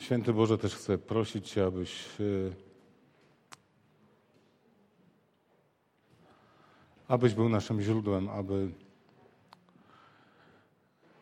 [0.00, 2.24] Święty Boże, też chcę prosić Cię, abyś e,
[7.08, 8.70] abyś był naszym źródłem, aby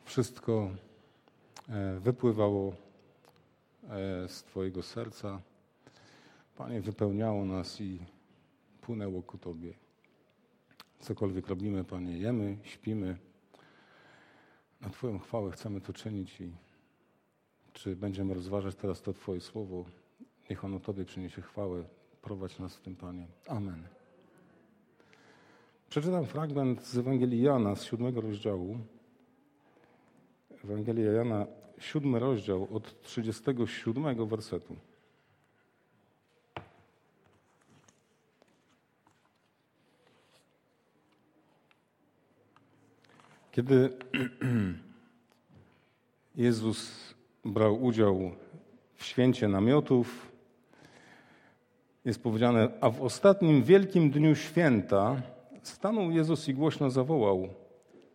[0.05, 0.71] wszystko
[1.69, 2.73] e, wypływało
[3.89, 5.41] e, z Twojego serca.
[6.57, 7.99] Panie, wypełniało nas i
[8.81, 9.75] płynęło ku Tobie.
[11.01, 13.17] Cokolwiek robimy, Panie, jemy, śpimy.
[14.81, 16.68] Na Twoją chwałę chcemy to czynić i
[17.79, 19.85] czy będziemy rozważać teraz to Twoje słowo,
[20.51, 21.85] niech ono Tobie przyniesie chwałę.
[22.23, 23.27] Prowadź nas w tym, Panie.
[23.47, 23.83] Amen.
[25.91, 28.79] Przeczytam fragment z Ewangelii Jana z siódmego rozdziału.
[30.65, 31.47] Ewangelia Jana,
[31.79, 34.77] siódmy rozdział od 37 wersetu.
[43.53, 43.93] Kiedy
[46.37, 47.18] Jezus
[47.49, 48.31] brał udział
[48.95, 50.33] w święcie namiotów,
[52.05, 55.23] jest powiedziane, a w ostatnim wielkim dniu święta
[55.63, 57.49] stanął Jezus i głośno zawołał: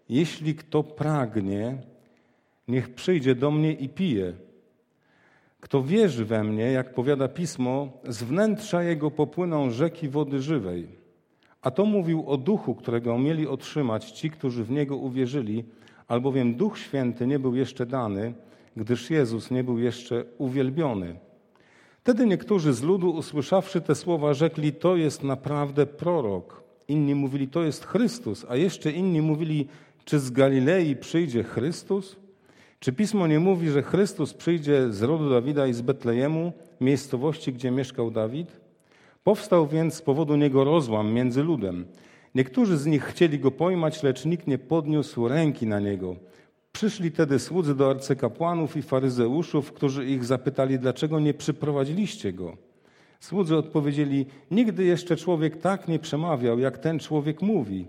[0.10, 1.78] Jeśli kto pragnie,
[2.68, 4.34] niech przyjdzie do mnie i pije.
[5.60, 10.88] Kto wierzy we mnie, jak powiada pismo, z wnętrza jego popłyną rzeki wody żywej.
[11.62, 15.64] A to mówił o duchu, którego mieli otrzymać ci, którzy w niego uwierzyli,
[16.08, 18.34] albowiem Duch Święty nie był jeszcze dany,
[18.78, 21.16] gdyż Jezus nie był jeszcze uwielbiony.
[22.00, 26.64] Wtedy niektórzy z ludu, usłyszawszy te słowa, rzekli: To jest naprawdę prorok.
[26.88, 29.68] Inni mówili: To jest Chrystus, a jeszcze inni mówili:
[30.06, 32.16] Czy z Galilei przyjdzie Chrystus?
[32.80, 37.72] Czy pismo nie mówi, że Chrystus przyjdzie z rodu Dawida i z Betlejemu, miejscowości, gdzie
[37.72, 38.60] mieszkał Dawid?
[39.24, 41.86] Powstał więc z powodu niego rozłam między ludem.
[42.36, 46.16] Niektórzy z nich chcieli go pojmać, lecz nikt nie podniósł ręki na niego.
[46.74, 52.58] Przyszli tedy słudzy do arcykapłanów i faryzeuszów, którzy ich zapytali, dlaczego nie przyprowadziliście go.
[53.20, 57.88] Słudzy odpowiedzieli: Nigdy jeszcze człowiek tak nie przemawiał, jak ten człowiek mówi.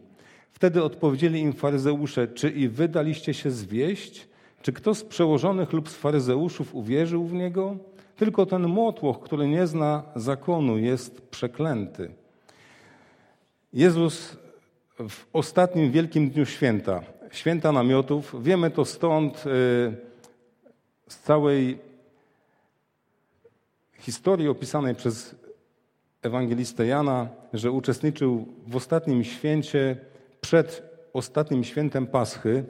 [0.52, 4.28] Wtedy odpowiedzieli im faryzeusze: Czy i wy daliście się zwieść?
[4.62, 7.76] Czy kto z przełożonych lub z faryzeuszów uwierzył w niego?
[8.16, 12.10] Tylko ten motłoch, który nie zna zakonu, jest przeklęty.
[13.72, 14.36] Jezus
[15.08, 17.02] w ostatnim wielkim dniu święta,
[17.34, 19.42] święta namiotów, wiemy to stąd y,
[21.08, 21.78] z całej
[23.98, 25.34] historii opisanej przez
[26.22, 29.96] ewangelistę Jana, że uczestniczył w ostatnim święcie
[30.40, 32.64] przed ostatnim świętem Paschy.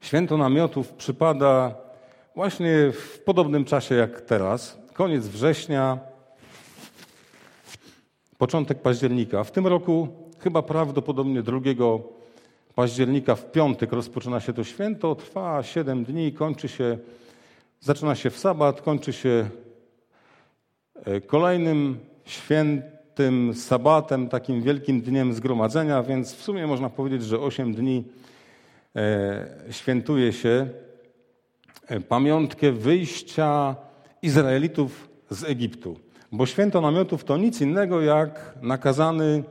[0.00, 1.74] Święto namiotów przypada
[2.34, 5.98] właśnie w podobnym czasie jak teraz, koniec września,
[8.38, 9.44] początek października.
[9.44, 11.60] W tym roku chyba prawdopodobnie 2
[12.74, 16.98] października w piątek rozpoczyna się to święto, trwa 7 dni, kończy się,
[17.80, 19.50] zaczyna się w sabat, kończy się
[21.04, 27.74] e, kolejnym świętym sabatem, takim wielkim dniem zgromadzenia, więc w sumie można powiedzieć, że 8
[27.74, 28.04] dni
[28.96, 30.68] e, świętuje się
[31.86, 33.76] e, pamiątkę wyjścia
[34.22, 35.96] Izraelitów z Egiptu.
[36.32, 39.42] Bo święto namiotów to nic innego jak nakazany,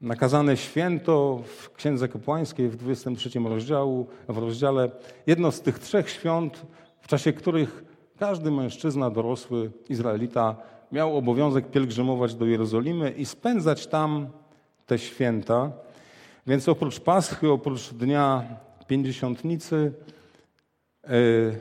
[0.00, 4.90] nakazane święto w Księdze Kapłańskiej w 23 rozdziału, w rozdziale.
[5.26, 6.66] Jedno z tych trzech świąt,
[7.00, 7.84] w czasie których
[8.18, 10.56] każdy mężczyzna, dorosły Izraelita
[10.92, 14.28] miał obowiązek pielgrzymować do Jerozolimy i spędzać tam
[14.86, 15.72] te święta.
[16.46, 18.44] Więc oprócz Paschy, oprócz Dnia
[18.86, 19.92] Pięćdziesiątnicy,
[21.08, 21.58] yy,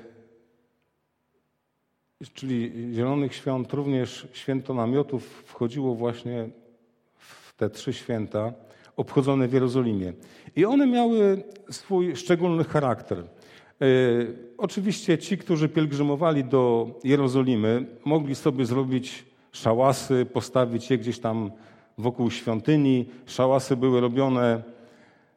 [2.33, 6.50] czyli Zielonych Świąt, również święto namiotów wchodziło właśnie
[7.59, 8.53] te trzy święta
[8.95, 10.13] obchodzone w Jerozolimie.
[10.55, 13.17] I one miały swój szczególny charakter.
[13.17, 13.25] E,
[14.57, 21.51] oczywiście ci, którzy pielgrzymowali do Jerozolimy, mogli sobie zrobić szałasy, postawić je gdzieś tam
[21.97, 23.05] wokół świątyni.
[23.25, 24.63] Szałasy były robione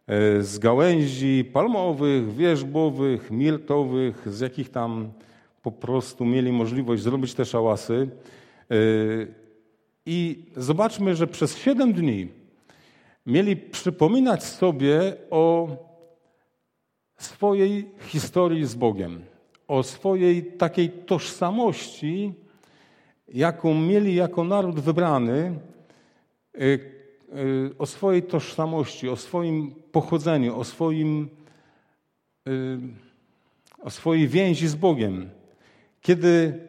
[0.06, 5.12] e, z gałęzi palmowych, wierzbowych, mirtowych, z jakich tam
[5.62, 8.08] po prostu mieli możliwość zrobić te szałasy.
[10.06, 12.28] I zobaczmy, że przez siedem dni
[13.26, 15.68] mieli przypominać sobie o
[17.16, 19.22] swojej historii z Bogiem,
[19.68, 22.32] o swojej takiej tożsamości,
[23.28, 25.58] jaką mieli jako naród wybrany,
[26.54, 26.80] yy,
[27.34, 31.28] yy, o swojej tożsamości, o swoim pochodzeniu, o swoim
[33.82, 35.30] o swojej więzi z Bogiem.
[36.00, 36.60] Kiedy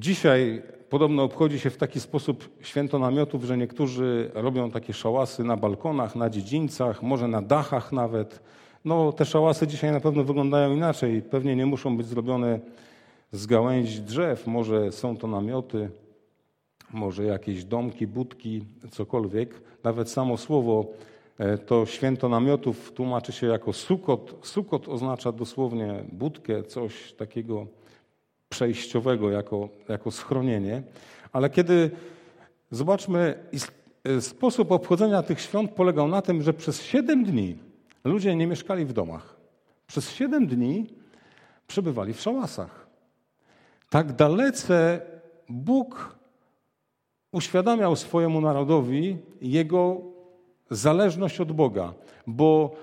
[0.00, 5.56] dzisiaj podobno obchodzi się w taki sposób święto namiotów, że niektórzy robią takie szałasy na
[5.56, 8.40] balkonach, na dziedzińcach, może na dachach nawet,
[8.86, 11.22] No, te szałasy dzisiaj na pewno wyglądają inaczej.
[11.22, 12.60] Pewnie nie muszą być zrobione
[13.32, 14.46] z gałęzi drzew.
[14.46, 15.90] Może są to namioty,
[16.92, 19.60] może jakieś domki, budki, cokolwiek.
[19.84, 20.86] Nawet samo słowo
[21.38, 24.38] e, to święto namiotów tłumaczy się jako sukot.
[24.42, 27.66] Sukot oznacza dosłownie budkę, coś takiego
[28.48, 30.82] przejściowego, jako, jako schronienie.
[31.32, 31.90] Ale kiedy
[32.70, 33.34] zobaczmy,
[34.04, 37.58] e, sposób obchodzenia tych świąt polegał na tym, że przez siedem dni
[38.04, 39.36] ludzie nie mieszkali w domach.
[39.86, 40.86] Przez siedem dni
[41.66, 42.86] przebywali w szałasach.
[43.90, 45.00] Tak dalece
[45.48, 46.16] Bóg
[47.32, 50.00] uświadamiał swojemu narodowi jego
[50.70, 51.94] zależność od Boga,
[52.26, 52.76] bo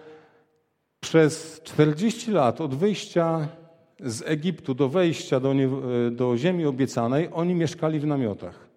[1.00, 3.48] przez 40 lat od wyjścia
[4.04, 5.70] z Egiptu do wejścia do, nie,
[6.12, 8.68] do ziemi obiecanej oni mieszkali w namiotach.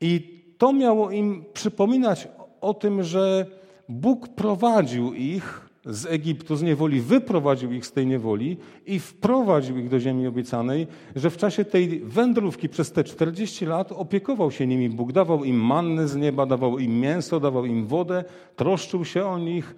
[0.00, 2.28] I to miało im przypominać
[2.60, 3.46] o tym, że
[3.88, 8.56] Bóg prowadził ich z Egiptu, z niewoli, wyprowadził ich z tej niewoli
[8.86, 13.92] i wprowadził ich do ziemi obiecanej, że w czasie tej wędrówki przez te 40 lat
[13.92, 14.88] opiekował się nimi.
[14.88, 18.24] Bóg, dawał im mannę z nieba, dawał im mięso, dawał im wodę,
[18.56, 19.76] troszczył się o nich,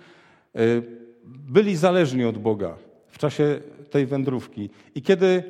[0.54, 0.58] e,
[1.24, 2.89] byli zależni od Boga
[3.20, 4.70] czasie tej wędrówki.
[4.94, 5.42] I kiedy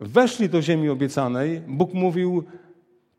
[0.00, 2.44] weszli do ziemi obiecanej, Bóg mówił,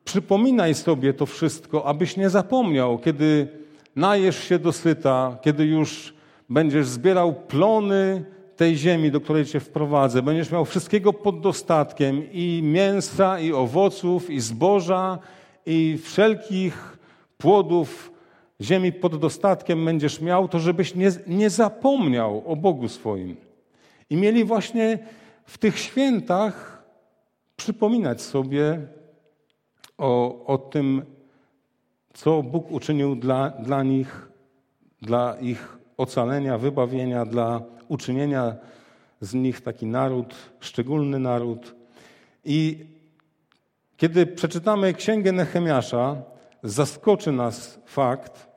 [0.03, 3.47] przypominaj sobie to wszystko, abyś nie zapomniał, kiedy
[3.95, 6.13] najesz się dosyta, kiedy już
[6.49, 10.21] będziesz zbierał plony tej ziemi, do której cię wprowadzę.
[10.21, 15.19] Będziesz miał wszystkiego pod dostatkiem i mięsa, i owoców, i zboża,
[15.65, 16.97] i wszelkich
[17.37, 18.11] płodów
[18.61, 23.48] ziemi pod dostatkiem będziesz miał, to żebyś nie, nie zapomniał o Bogu swoim.
[24.09, 24.99] I mieli właśnie
[25.45, 26.83] w tych świętach
[27.55, 28.87] przypominać sobie
[29.97, 31.05] o, o tym,
[32.13, 34.29] co Bóg uczynił dla, dla nich,
[35.01, 38.55] dla ich ocalenia, wybawienia, dla uczynienia
[39.21, 41.75] z nich taki naród, szczególny naród.
[42.45, 42.85] I
[43.97, 46.15] kiedy przeczytamy Księgę Nehemiasza,
[46.63, 48.47] zaskoczy nas fakt,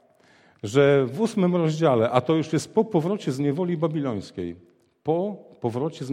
[0.63, 4.57] że w ósmym rozdziale, a to już jest po powrocie z niewoli babilońskiej,
[5.03, 6.05] po powrocie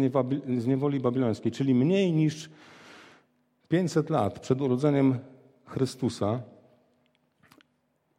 [0.58, 2.50] z niewoli babilońskiej, czyli mniej niż
[3.68, 5.20] 500 lat przed urodzeniem
[5.66, 6.42] Chrystusa,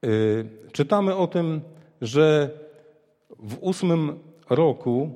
[0.03, 1.61] yy, czytamy o tym,
[2.01, 2.51] że
[3.39, 4.19] w ósmym
[4.51, 5.11] roku,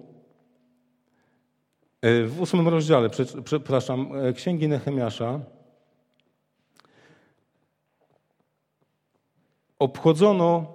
[2.03, 3.11] e, w ósmym rozdziale,
[3.45, 5.41] przepraszam, e, Księgi Nehemiasza,
[9.79, 10.75] obchodzono,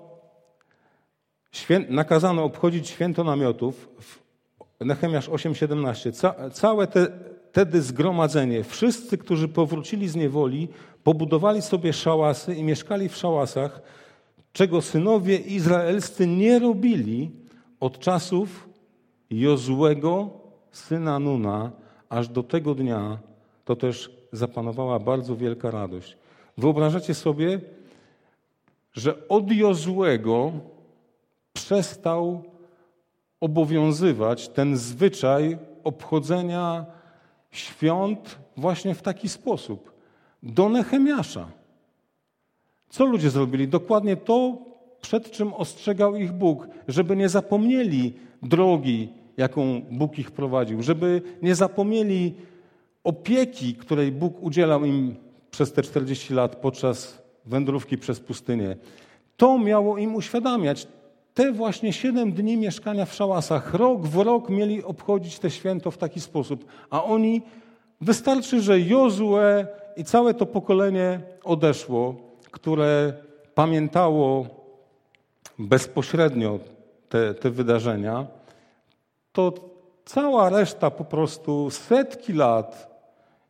[1.90, 3.90] nakazano obchodzić święto namiotów,
[4.80, 6.12] Nehemiasz 8,17.
[6.12, 7.08] Ca, całe te,
[7.52, 10.68] wtedy zgromadzenie, wszyscy, którzy powrócili z niewoli,
[11.04, 13.82] pobudowali sobie szałasy i mieszkali w szałasach,
[14.54, 17.32] czego synowie izraelscy nie robili
[17.80, 18.70] od czasów
[19.30, 20.30] Jozłego,
[20.72, 21.72] syna Nuna,
[22.10, 23.18] aż do tego dnia,
[23.66, 26.18] to też zapanowała bardzo wielka radość.
[26.58, 27.60] Wyobrażacie sobie,
[28.94, 30.52] że od Jozłego
[31.54, 32.44] przestał
[33.42, 36.86] obowiązywać ten zwyczaj obchodzenia
[37.52, 39.92] świąt właśnie w taki sposób.
[40.44, 41.48] Do Nehemiasza.
[42.90, 43.68] Co ludzie zrobili?
[43.68, 44.58] Dokładnie to,
[45.02, 48.14] przed czym ostrzegał ich Bóg, żeby nie zapomnieli
[48.44, 52.34] drogi, jaką Bóg ich prowadził, żeby nie zapomnieli
[53.04, 55.16] opieki, której Bóg udzielał im
[55.52, 58.76] przez te 40 lat podczas wędrówki przez pustynię.
[59.38, 60.88] To miało im uświadamiać.
[61.40, 65.98] Te właśnie 7 dni mieszkania w szałasach, rok w rok mieli obchodzić te święto w
[65.98, 67.42] taki sposób, a oni,
[68.02, 69.66] wystarczy, że Jozue
[69.98, 72.16] i całe to pokolenie odeszło,
[72.52, 73.14] które
[73.56, 74.46] pamiętało
[75.60, 76.60] bezpośrednio
[77.10, 78.28] te, te wydarzenia,
[79.32, 79.54] to
[80.06, 82.88] cała reszta po prostu setki lat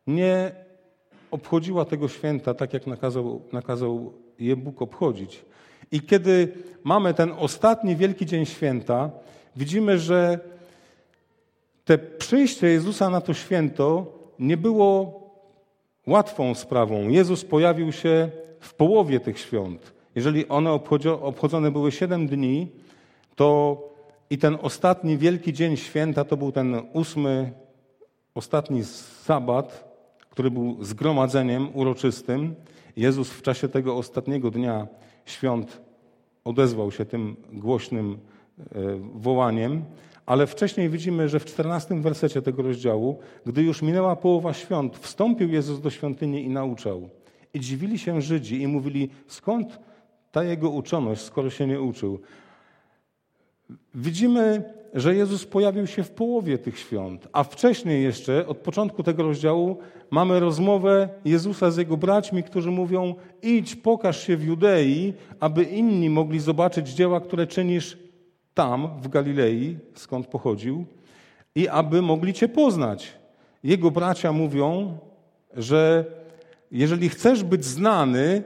[0.06, 0.52] nie
[1.30, 5.49] obchodziła tego święta tak, jak nakazał, nakazał je Bóg obchodzić.
[5.92, 6.52] I kiedy
[6.84, 9.10] mamy ten ostatni wielki dzień święta,
[9.56, 10.38] widzimy, że
[11.84, 14.06] te przyjście Jezusa na to święto
[14.38, 15.20] nie było
[16.06, 17.08] łatwą sprawą.
[17.08, 18.30] Jezus pojawił się
[18.60, 19.92] w połowie tych świąt.
[20.14, 20.70] Jeżeli one
[21.22, 22.68] obchodzone były 7 dni,
[23.36, 23.78] to
[24.30, 27.52] i ten ostatni wielki dzień święta to był ten ósmy,
[28.34, 28.84] ostatni
[29.24, 29.94] sabat,
[30.30, 32.54] który był zgromadzeniem uroczystym.
[32.96, 34.86] Jezus w czasie tego ostatniego dnia
[35.24, 35.80] świąt
[36.44, 38.18] odezwał się tym głośnym
[38.58, 38.64] e,
[39.14, 39.84] wołaniem,
[40.26, 45.48] ale wcześniej widzimy, że w czternastym wersecie tego rozdziału, gdy już minęła połowa świąt, wstąpił
[45.48, 47.08] Jezus do świątyni i nauczał.
[47.54, 49.78] I dziwili się Żydzi i mówili, skąd
[50.32, 52.20] ta jego uczoność, skoro się nie uczył.
[53.94, 54.62] Widzimy,
[54.94, 59.78] że Jezus pojawił się w połowie tych świąt, a wcześniej jeszcze, od początku tego rozdziału,
[60.10, 66.10] mamy rozmowę Jezusa z jego braćmi, którzy mówią: Idź, pokaż się w Judei, aby inni
[66.10, 67.98] mogli zobaczyć dzieła, które czynisz
[68.54, 70.84] tam, w Galilei, skąd pochodził,
[71.54, 73.12] i aby mogli Cię poznać.
[73.64, 74.98] Jego bracia mówią,
[75.56, 76.04] że
[76.70, 78.42] jeżeli chcesz być znany,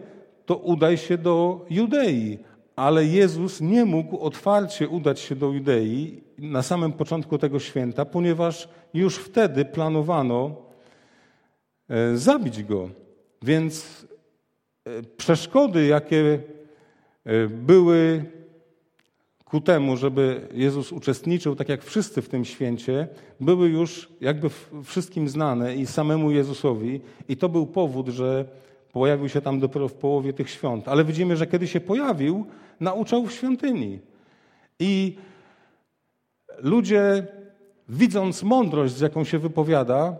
[0.46, 2.38] to udaj się do Judei.
[2.76, 8.68] Ale Jezus nie mógł otwarcie udać się do Judei na samym początku tego święta, ponieważ
[8.94, 10.56] już wtedy planowano
[11.88, 12.90] e, zabić go.
[13.42, 14.06] Więc
[14.84, 16.38] e, przeszkody, jakie
[17.24, 18.24] e, były
[19.44, 23.08] ku temu, żeby Jezus uczestniczył, tak jak wszyscy w tym święcie,
[23.40, 24.50] były już jakby
[24.84, 27.00] wszystkim znane i samemu Jezusowi.
[27.28, 28.44] I to był powód, że
[28.92, 30.88] pojawił się tam dopiero w połowie tych świąt.
[30.88, 32.46] Ale widzimy, że kiedy się pojawił,
[32.80, 34.00] nauczał w świątyni.
[34.78, 35.16] I
[36.58, 37.26] ludzie,
[37.88, 40.16] widząc mądrość, z jaką się wypowiada,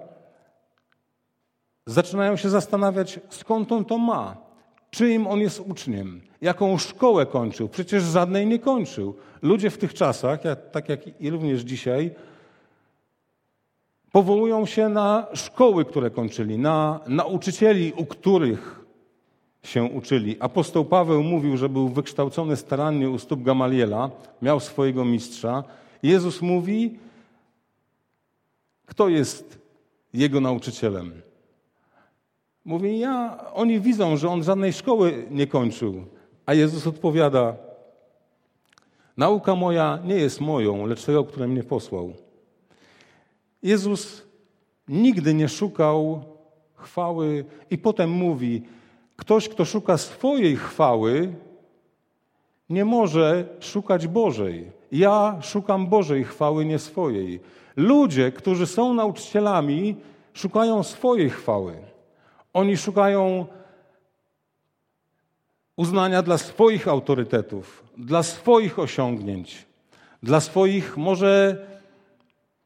[1.87, 4.37] zaczynają się zastanawiać, skąd on to ma,
[4.91, 7.69] czyim on jest uczniem, jaką szkołę kończył.
[7.69, 9.15] Przecież żadnej nie kończył.
[9.43, 10.41] Ludzie w tych czasach,
[10.73, 12.11] tak jak i również dzisiaj,
[14.13, 18.84] powołują się na szkoły, które kończyli, na nauczycieli, u których
[19.65, 20.37] się uczyli.
[20.41, 24.11] Apostoł Paweł mówił, że był wykształcony starannie u stóp Gamaliela,
[24.43, 25.65] miał swojego mistrza.
[26.03, 26.99] Jezus mówi,
[28.87, 29.59] kto jest
[30.15, 31.23] jego nauczycielem.
[32.65, 36.05] Mówi, ja, oni widzą, że on żadnej szkoły nie kończył.
[36.47, 37.57] A Jezus odpowiada,
[39.17, 42.13] nauka moja nie jest moją, lecz tego, który mnie posłał.
[43.63, 44.23] Jezus
[44.89, 46.25] nigdy nie szukał
[46.75, 48.63] chwały i potem mówi,
[49.17, 51.35] Ktoś, kto szuka swojej chwały,
[52.71, 54.73] nie może szukać Bożej.
[54.93, 57.41] Ja szukam Bożej chwały, nie swojej.
[57.77, 59.97] Ludzie, którzy są nauczycielami,
[60.35, 61.77] szukają swojej chwały.
[62.53, 63.47] Oni szukają
[65.77, 69.67] uznania dla swoich autorytetów, dla swoich osiągnięć,
[70.23, 71.67] dla swoich może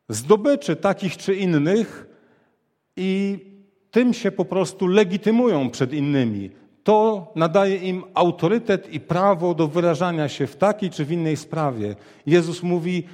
[0.08, 2.06] zdobyczy takich czy innych
[2.96, 3.38] i
[3.90, 6.50] tym się po prostu legitymują przed innymi.
[6.84, 11.96] To nadaje im autorytet i prawo do wyrażania się w takiej czy w innej sprawie.
[12.26, 13.04] Jezus mówi: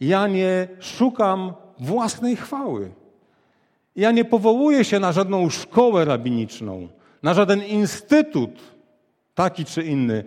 [0.00, 2.90] Ja nie szukam własnej chwały.
[3.96, 6.88] Ja nie powołuję się na żadną szkołę rabiniczną,
[7.22, 8.50] na żaden instytut
[9.34, 10.24] taki czy inny.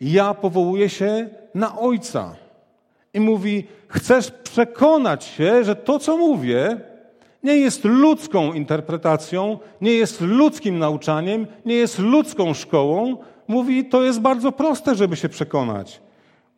[0.00, 2.36] Ja powołuję się na Ojca.
[3.14, 6.80] I mówi: Chcesz przekonać się, że to, co mówię,
[7.42, 13.16] nie jest ludzką interpretacją, nie jest ludzkim nauczaniem, nie jest ludzką szkołą.
[13.48, 16.00] Mówi, to jest bardzo proste, żeby się przekonać.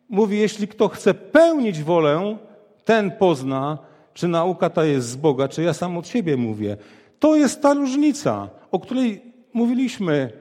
[0.09, 2.37] Mówi, jeśli kto chce pełnić wolę,
[2.85, 3.77] ten pozna,
[4.13, 6.77] czy nauka ta jest z Boga, czy ja sam od siebie mówię.
[7.19, 9.21] To jest ta różnica, o której
[9.53, 10.31] mówiliśmy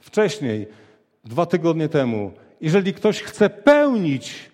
[0.00, 0.66] wcześniej,
[1.24, 2.32] dwa tygodnie temu.
[2.60, 4.50] Jeżeli ktoś chce pełnić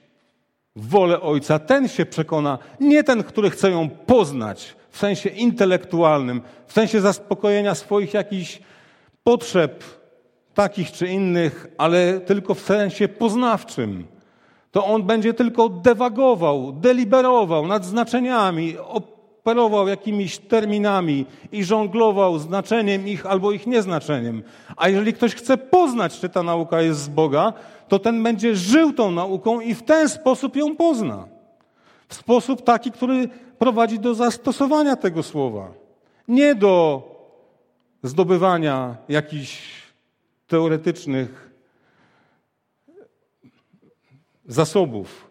[0.76, 6.72] wolę Ojca, ten się przekona, nie ten, który chce ją poznać, w sensie intelektualnym, w
[6.72, 8.60] sensie zaspokojenia swoich jakichś
[9.24, 9.84] potrzeb
[10.54, 14.06] takich czy innych, ale tylko w sensie poznawczym.
[14.70, 23.26] To on będzie tylko dewagował, deliberował nad znaczeniami, operował jakimiś terminami i żonglował znaczeniem ich
[23.26, 24.42] albo ich nieznaczeniem.
[24.76, 27.52] A jeżeli ktoś chce poznać, czy ta nauka jest z Boga,
[27.88, 31.28] to ten będzie żył tą nauką i w ten sposób ją pozna.
[32.08, 35.72] W sposób taki, który prowadzi do zastosowania tego słowa.
[36.28, 37.02] Nie do
[38.02, 39.82] zdobywania jakichś
[40.46, 41.50] teoretycznych
[44.46, 45.30] zasobów.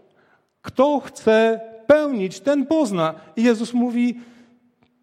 [0.61, 3.13] Kto chce pełnić, ten pozna.
[3.35, 4.19] I Jezus mówi,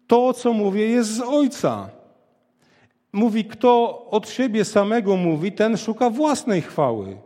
[0.07, 1.89] to, co mówię, jest z Ojca.
[3.13, 7.17] Mówi, kto od siebie samego mówi, ten szuka własnej chwały.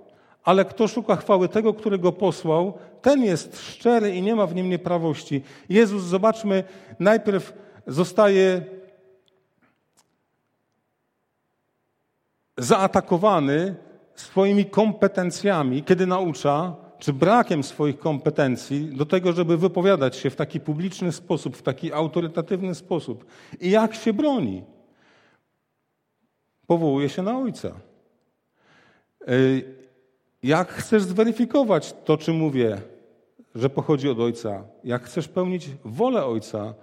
[0.47, 4.55] Ale kto szuka chwały tego, który go posłał, ten jest szczery i nie ma w
[4.55, 5.43] nim nieprawości.
[5.69, 6.63] Jezus, zobaczmy,
[6.99, 7.53] najpierw
[7.87, 8.61] zostaje
[12.57, 13.75] zaatakowany
[14.15, 20.59] swoimi kompetencjami, kiedy naucza, czy brakiem swoich kompetencji do tego, żeby wypowiadać się w taki
[20.59, 23.25] publiczny sposób, w taki autorytatywny sposób.
[23.59, 24.63] I jak się broni?
[26.67, 27.71] Powołuje się na Ojca.
[30.43, 32.81] Jak chcesz zweryfikować to, czy mówię,
[33.55, 34.63] że pochodzi od Ojca?
[34.83, 36.73] Jak chcesz pełnić wolę Ojca,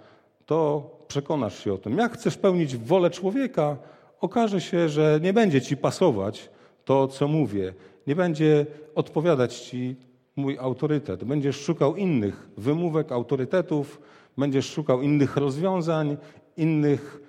[0.45, 1.97] to przekonasz się o tym.
[1.97, 3.77] Jak chcesz pełnić wolę człowieka,
[4.21, 6.49] okaże się, że nie będzie ci pasować
[6.85, 7.73] to, co mówię.
[8.07, 9.95] Nie będzie odpowiadać ci
[10.35, 11.23] mój autorytet.
[11.23, 14.01] Będziesz szukał innych wymówek, autorytetów,
[14.37, 16.17] będziesz szukał innych rozwiązań,
[16.57, 17.21] innych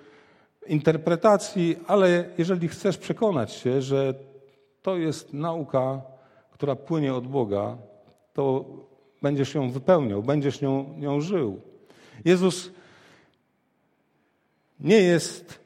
[0.67, 4.13] interpretacji, ale jeżeli chcesz przekonać się, że
[4.81, 6.01] to jest nauka,
[6.57, 7.77] która płynie od Boga,
[8.33, 8.65] to
[9.21, 11.61] będziesz ją wypełniał, będziesz nią, nią żył.
[12.25, 12.71] Jezus
[14.79, 15.59] nie jest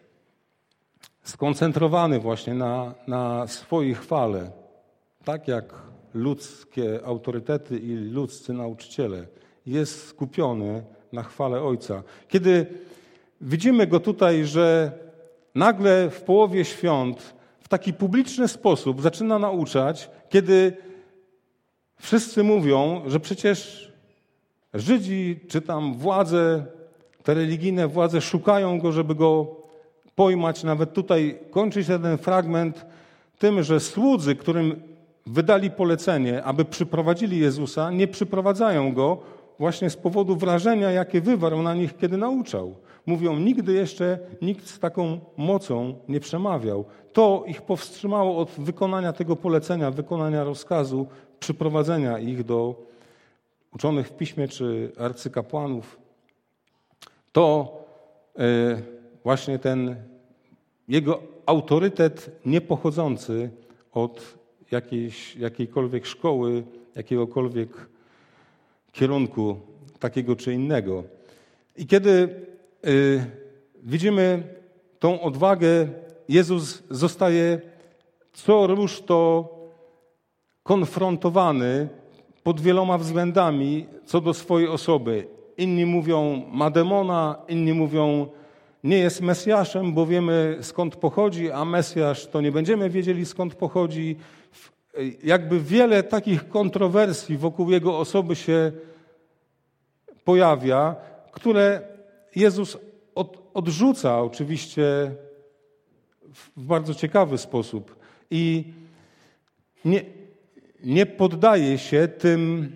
[1.24, 4.52] skoncentrowany właśnie na, na swojej chwale,
[5.24, 5.74] tak jak
[6.14, 9.28] ludzkie autorytety i ludzcy nauczyciele.
[9.66, 10.84] Jest skupiony
[11.14, 12.04] na chwale Ojca.
[12.28, 12.66] Kiedy
[13.42, 14.92] widzimy go tutaj, że
[15.56, 17.41] nagle w połowie świąt
[17.72, 20.78] taki publiczny sposób zaczyna nauczać, kiedy
[22.00, 23.92] wszyscy mówią, że przecież
[24.74, 26.66] Żydzi czy tam władze,
[27.24, 29.56] te religijne władze szukają go, żeby go
[30.16, 30.64] pojmać.
[30.64, 32.86] Nawet tutaj kończy się ten fragment
[33.40, 34.82] tym, że słudzy, którym
[35.26, 39.18] wydali polecenie, aby przyprowadzili Jezusa, nie przyprowadzają go
[39.60, 42.76] właśnie z powodu wrażenia, jakie wywarł na nich, kiedy nauczał.
[43.06, 46.86] Mówią, nigdy jeszcze nikt z taką mocą nie przemawiał.
[47.14, 51.08] To ich powstrzymało od wykonania tego polecenia, wykonania rozkazu,
[51.40, 52.76] przyprowadzenia ich do
[53.74, 56.00] uczonych w piśmie czy arcykapłanów.
[57.32, 57.78] To
[58.40, 58.42] e,
[59.24, 59.96] właśnie ten
[60.88, 63.50] jego autorytet niepochodzący
[63.92, 64.38] od
[64.72, 66.64] jakiejś, jakiejkolwiek szkoły,
[66.96, 67.70] jakiegokolwiek
[68.92, 69.60] kierunku
[70.00, 71.04] takiego czy innego.
[71.78, 72.30] I kiedy
[72.88, 73.26] y,
[73.84, 74.44] widzimy
[75.00, 75.88] tą odwagę,
[76.30, 77.62] Jezus zostaje
[78.34, 79.50] co rusz to
[80.64, 81.90] konfrontowany
[82.44, 85.28] pod wieloma względami co do swojej osoby.
[85.58, 88.28] Inni mówią ma demona, inni mówią
[88.84, 94.16] nie jest Mesjaszem, bo wiemy skąd pochodzi, a Mesjasz to nie będziemy wiedzieli skąd pochodzi.
[95.24, 98.72] Jakby wiele takich kontrowersji wokół jego osoby się
[100.26, 100.96] pojawia,
[101.32, 101.91] które
[102.36, 102.78] Jezus
[103.16, 104.84] od, odrzuca oczywiście
[106.34, 107.96] w bardzo ciekawy sposób
[108.32, 108.74] i
[109.86, 110.06] nie,
[110.84, 112.76] nie poddaje się tym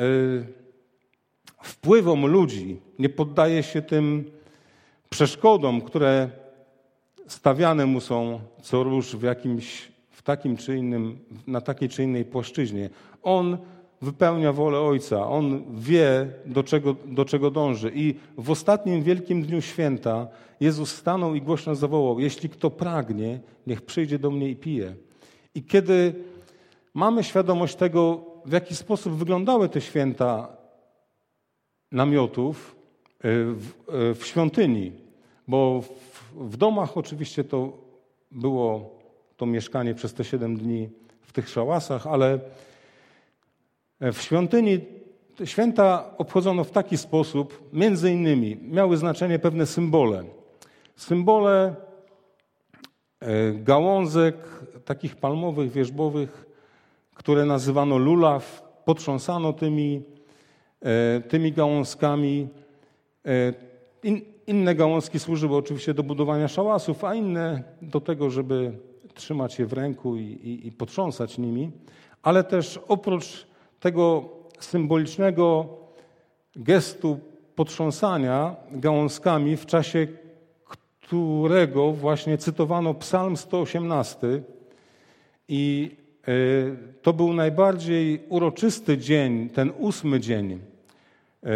[0.00, 0.46] y,
[1.62, 4.30] wpływom ludzi, nie poddaje się tym
[5.10, 6.30] przeszkodom, które
[7.26, 12.24] stawiane mu są co róż w jakimś, w takim czy innym, na takiej czy innej
[12.24, 12.90] płaszczyźnie.
[13.22, 13.58] On
[14.02, 17.92] wypełnia wolę Ojca, on wie, do czego, do czego dąży.
[17.94, 20.28] I w ostatnim wielkim dniu święta
[20.60, 24.94] Jezus stanął i głośno zawołał: Jeśli kto pragnie, niech przyjdzie do mnie i pije.
[25.54, 26.14] I kiedy
[26.94, 30.56] mamy świadomość tego, w jaki sposób wyglądały te święta
[31.92, 32.76] namiotów
[33.18, 34.92] e, w, e, w świątyni,
[35.48, 35.88] bo w,
[36.34, 37.72] w domach oczywiście to
[38.30, 38.98] było
[39.36, 40.88] to mieszkanie przez te siedem dni
[41.20, 42.38] w tych szałasach, ale
[44.02, 44.80] w świątyni
[45.44, 50.24] święta obchodzono w taki sposób, między innymi miały znaczenie pewne symbole.
[50.96, 51.74] Symbole
[53.20, 54.36] e, gałązek
[54.84, 56.46] takich palmowych, wierzbowych,
[57.14, 60.02] które nazywano lulaw, potrząsano tymi,
[60.80, 62.48] e, tymi gałązkami.
[63.26, 63.52] E,
[64.46, 68.72] inne gałązki służyły oczywiście do budowania szałasów, a inne do tego, żeby
[69.14, 71.70] trzymać je w ręku i, i, i potrząsać nimi.
[72.22, 73.51] Ale też oprócz
[73.82, 75.68] tego symbolicznego
[76.56, 77.20] gestu
[77.54, 80.06] potrząsania gałązkami, w czasie
[81.00, 84.42] którego właśnie cytowano Psalm 118
[85.48, 86.32] i e,
[87.02, 90.52] to był najbardziej uroczysty dzień, ten ósmy dzień.
[90.52, 91.48] E,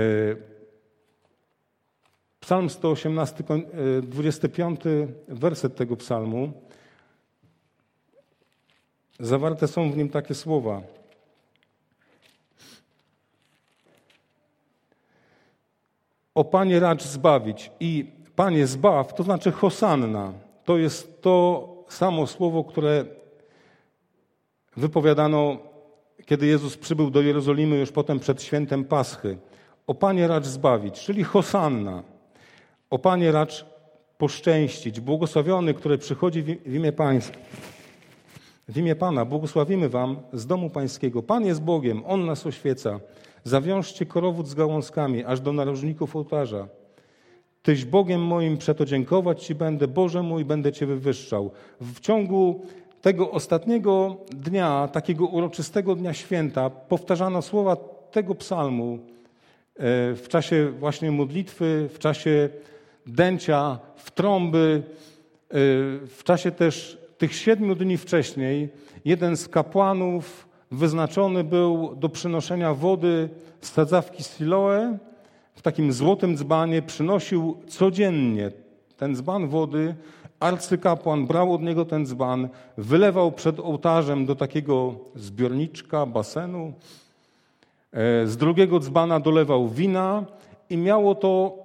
[2.40, 3.44] psalm 118,
[4.02, 4.90] 25 e,
[5.28, 6.52] werset tego psalmu.
[9.20, 10.82] Zawarte są w nim takie słowa.
[16.36, 17.70] O Panie racz zbawić.
[17.80, 20.32] I Panie zbaw, to znaczy hosanna.
[20.64, 23.04] To jest to samo słowo, które
[24.76, 25.58] wypowiadano,
[26.26, 29.38] kiedy Jezus przybył do Jerozolimy już potem przed świętem Paschy.
[29.86, 32.02] O Panie racz zbawić, czyli hosanna.
[32.90, 33.66] O Panie racz
[34.18, 35.00] poszczęścić.
[35.00, 37.38] Błogosławiony, który przychodzi w imię Pańskie.
[38.68, 41.22] W imię Pana błogosławimy Wam z domu Pańskiego.
[41.22, 43.00] Pan jest Bogiem, On nas oświeca.
[43.46, 46.68] Zawiążcie korowód z gałązkami, aż do narożników ołtarza.
[47.62, 51.50] Tyś Bogiem moim, przeto dziękować Ci będę, Boże mój, będę Cię wywyższał.
[51.80, 52.60] W ciągu
[53.02, 57.76] tego ostatniego dnia, takiego uroczystego dnia święta, powtarzano słowa
[58.10, 62.48] tego psalmu e, w czasie właśnie modlitwy, w czasie
[63.06, 65.54] dęcia, w trąby, e,
[66.06, 68.68] w czasie też tych siedmiu dni wcześniej.
[69.04, 73.28] Jeden z kapłanów wyznaczony był do przynoszenia wody
[73.60, 74.98] z sadzawki Siloe
[75.54, 78.50] w takim złotym dzbanie, przynosił codziennie
[78.96, 79.94] ten dzban wody.
[80.40, 82.48] Arcykapłan brał od niego ten dzban,
[82.78, 86.72] wylewał przed ołtarzem do takiego zbiorniczka, basenu.
[87.92, 90.24] E, z drugiego dzbana dolewał wina
[90.70, 91.58] i miało to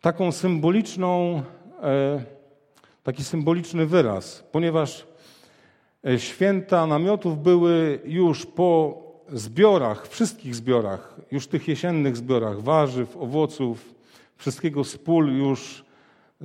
[0.00, 1.42] taką symboliczną,
[1.82, 2.22] e,
[3.02, 5.06] taki symboliczny wyraz, ponieważ
[6.16, 13.94] święta namiotów były już po zbiorach, wszystkich zbiorach, już tych jesiennych zbiorach warzyw, owoców,
[14.36, 15.84] wszystkiego z pól już,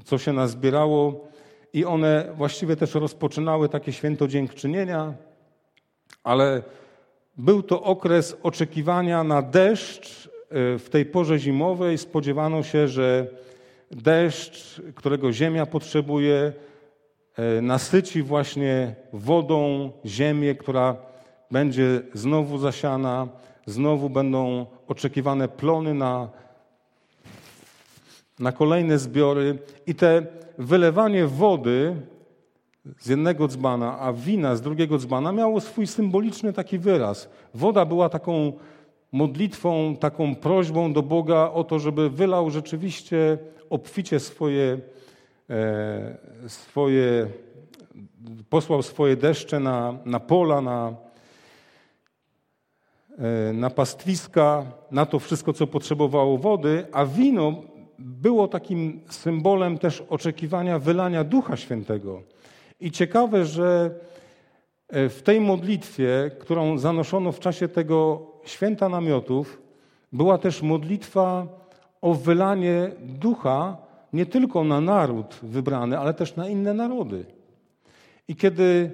[0.03, 1.27] co się nazbierało
[1.73, 5.13] i one właściwie też rozpoczynały takie święto dziękczynienia,
[6.23, 6.63] ale
[7.37, 10.29] był to okres oczekiwania na deszcz e,
[10.79, 11.97] w tej porze zimowej.
[11.97, 13.27] Spodziewano się, że
[13.91, 16.70] deszcz, którego ziemia potrzebuje, e,
[17.61, 20.95] nasyci właśnie wodą ziemię, która
[21.51, 23.27] będzie znowu zasiana,
[23.65, 26.29] znowu będą oczekiwane plony na,
[28.39, 29.59] na kolejne zbiory.
[29.87, 30.25] I te
[30.57, 31.95] wylewanie wody
[32.99, 37.29] z jednego dzbana, a wina z drugiego dzbana miało swój symboliczny taki wyraz.
[37.53, 38.53] Woda była taką
[39.11, 43.37] modlitwą, taką prośbą do Boga o to, żeby wylał rzeczywiście
[43.69, 44.79] obficie swoje, e,
[46.47, 47.27] swoje
[48.49, 50.93] posłał swoje deszcze na, na pola, na,
[53.17, 57.53] e, na pastwiska, na to wszystko, co potrzebowało wody, a wino
[57.99, 62.21] było takim symbolem też oczekiwania wylania Ducha Świętego.
[62.79, 63.95] I ciekawe, że
[64.87, 69.61] e, w tej modlitwie, którą zanoszono w czasie tego święta namiotów,
[70.11, 71.47] była też modlitwa
[72.01, 73.77] o wylanie ducha
[74.13, 77.25] nie tylko na naród wybrany, ale też na inne narody.
[78.27, 78.91] I kiedy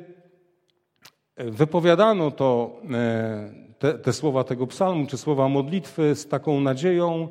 [1.36, 7.27] e, wypowiadano to, e, te, te słowa tego psalmu, czy słowa modlitwy z taką nadzieją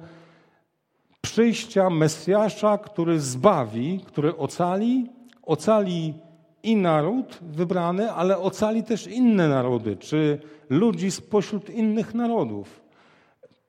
[1.20, 5.06] przyjścia Mesjasza, który zbawi, który ocali,
[5.42, 6.14] ocali
[6.62, 10.38] i naród wybrany, ale ocali też inne narody, czy
[10.70, 12.80] ludzi spośród innych narodów.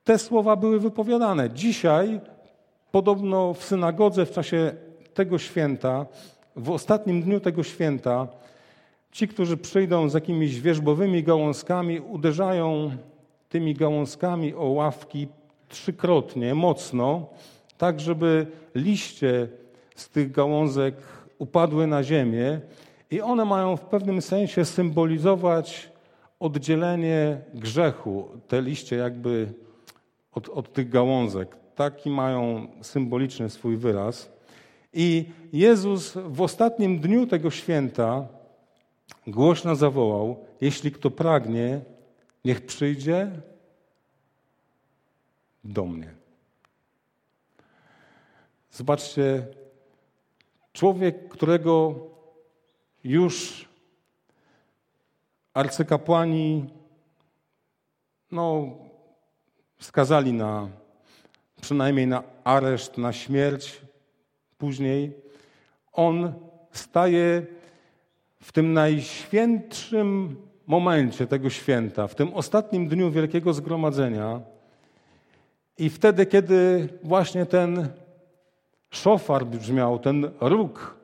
[0.03, 1.49] Te słowa były wypowiadane.
[1.49, 2.19] Dzisiaj,
[2.97, 4.71] podobno w synagodze w czasie
[5.13, 6.05] tego święta,
[6.55, 8.27] w ostatnim dniu tego święta,
[9.11, 12.91] ci, którzy przyjdą z jakimiś wierzbowymi gałązkami, uderzają
[13.49, 15.27] tymi gałązkami o ławki
[15.69, 17.25] trzykrotnie, mocno,
[17.77, 19.47] tak żeby liście
[19.95, 20.95] z tych gałązek
[21.37, 22.61] upadły na ziemię
[23.11, 25.89] i one mają w pewnym sensie symbolizować
[26.39, 28.27] oddzielenie grzechu.
[28.47, 29.53] Te liście jakby
[30.31, 31.66] od, od tych gałązek.
[31.77, 34.31] Taki mają symboliczny swój wyraz.
[34.93, 38.27] I Jezus w ostatnim dniu tego święta
[39.27, 41.81] głośno zawołał: Jeśli kto pragnie,
[42.45, 43.31] niech przyjdzie
[45.63, 46.13] do mnie.
[48.71, 49.47] Zobaczcie,
[50.73, 51.95] człowiek, którego
[53.03, 53.65] już
[55.53, 56.69] arcykapłani
[58.31, 58.67] no,
[59.79, 60.69] skazali na
[61.61, 63.81] przynajmniej na areszt, na śmierć
[64.57, 65.13] później.
[65.93, 66.33] On
[66.71, 67.45] staje
[68.41, 70.35] w tym najświętszym
[70.67, 74.41] momencie tego święta, w tym ostatnim dniu Wielkiego Zgromadzenia
[75.77, 77.89] i wtedy, kiedy właśnie ten
[78.89, 80.97] szofar brzmiał, ten róg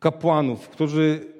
[0.00, 1.31] kapłanów, którzy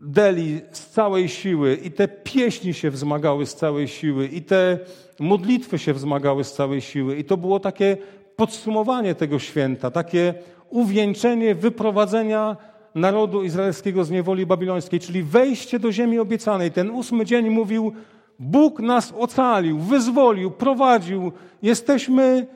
[0.00, 4.78] deli z całej siły i te pieśni się wzmagały z całej siły i te
[5.20, 7.96] modlitwy się wzmagały z całej siły i to było takie
[8.36, 10.34] podsumowanie tego święta, takie
[10.70, 12.56] uwieńczenie wyprowadzenia
[12.94, 16.70] narodu izraelskiego z niewoli babilońskiej, czyli wejście do ziemi obiecanej.
[16.70, 17.92] Ten ósmy dzień mówił,
[18.38, 21.32] Bóg nas ocalił, wyzwolił, prowadził.
[21.62, 22.46] Jesteśmy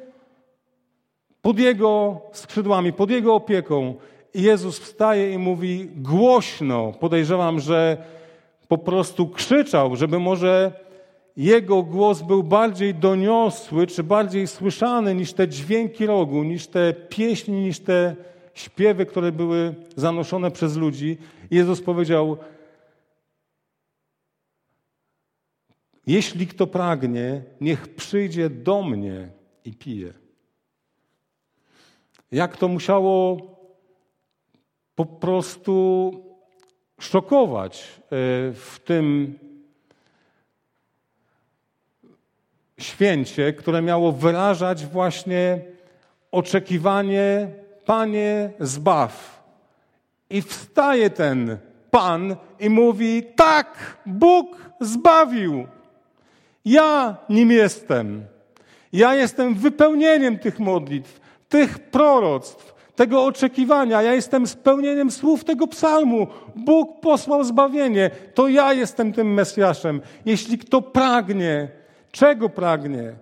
[1.42, 3.94] pod Jego skrzydłami, pod Jego opieką.
[4.34, 7.96] Jezus wstaje i mówi głośno, podejrzewam, że
[8.68, 10.72] po prostu krzyczał, żeby może
[11.36, 17.60] jego głos był bardziej doniosły, czy bardziej słyszany niż te dźwięki rogu, niż te pieśni,
[17.60, 18.16] niż te
[18.54, 21.18] śpiewy, które były zanoszone przez ludzi.
[21.50, 22.36] Jezus powiedział:
[26.06, 29.28] Jeśli kto pragnie, niech przyjdzie do mnie
[29.64, 30.12] i pije.
[32.32, 33.38] Jak to musiało
[35.00, 36.12] po prostu
[37.00, 38.06] szokować e,
[38.52, 39.38] w tym
[42.78, 45.60] święcie, które miało wyrażać właśnie
[46.32, 47.48] oczekiwanie,
[47.84, 49.42] Panie, zbaw.
[50.30, 51.58] I wstaje ten
[51.90, 55.66] Pan i mówi: Tak, Bóg zbawił.
[56.64, 58.24] Ja nim jestem.
[58.92, 64.02] Ja jestem wypełnieniem tych modlitw, tych proroctw, tego oczekiwania.
[64.02, 66.26] Ja jestem spełnieniem słów tego psalmu.
[66.56, 68.10] Bóg posłał zbawienie.
[68.34, 70.00] To ja jestem tym Mesjaszem.
[70.24, 71.68] Jeśli kto pragnie,
[72.10, 73.12] czego pragnie?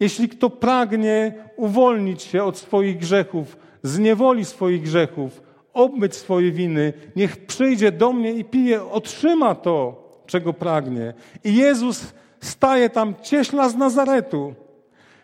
[0.00, 6.92] Jeśli kto pragnie uwolnić się od swoich grzechów, z niewoli swoich grzechów, obmyć swoje winy,
[7.16, 11.14] niech przyjdzie do mnie i pije, otrzyma to, czego pragnie.
[11.44, 14.54] I Jezus staje tam cieśla z Nazaretu,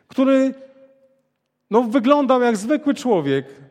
[0.08, 0.54] który
[1.70, 3.69] no, wyglądał jak zwykły człowiek.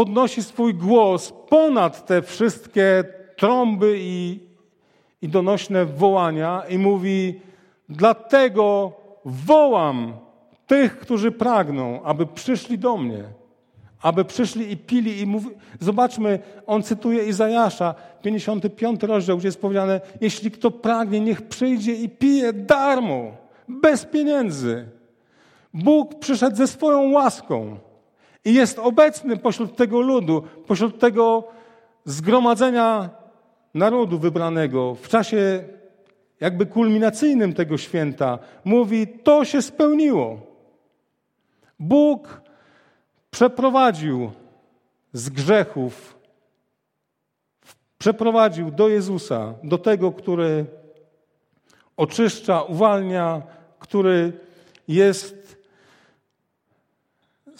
[0.00, 3.04] Podnosi swój głos ponad te wszystkie
[3.36, 4.40] trąby i,
[5.22, 7.40] i donośne wołania i mówi:
[7.88, 8.92] Dlatego
[9.24, 10.12] wołam
[10.66, 13.24] tych, którzy pragną, aby przyszli do mnie
[14.02, 15.48] aby przyszli i pili i mówi...
[15.80, 22.08] Zobaczmy, on cytuje Izajasza, 55 rozdział, gdzie jest powiedziane, jeśli kto pragnie, niech przyjdzie i
[22.08, 23.32] pije darmo,
[23.68, 24.88] bez pieniędzy.
[25.74, 27.76] Bóg przyszedł ze swoją łaską
[28.44, 31.44] i jest obecny pośród tego ludu, pośród tego
[32.04, 33.10] zgromadzenia
[33.74, 35.64] narodu wybranego w czasie
[36.40, 38.38] jakby kulminacyjnym tego święta.
[38.64, 40.40] Mówi, to się spełniło.
[41.78, 42.40] Bóg
[43.30, 44.30] przeprowadził
[45.12, 46.18] z grzechów,
[47.98, 50.66] przeprowadził do Jezusa, do tego, który
[51.96, 53.42] oczyszcza, uwalnia,
[53.78, 54.32] który
[54.88, 55.39] jest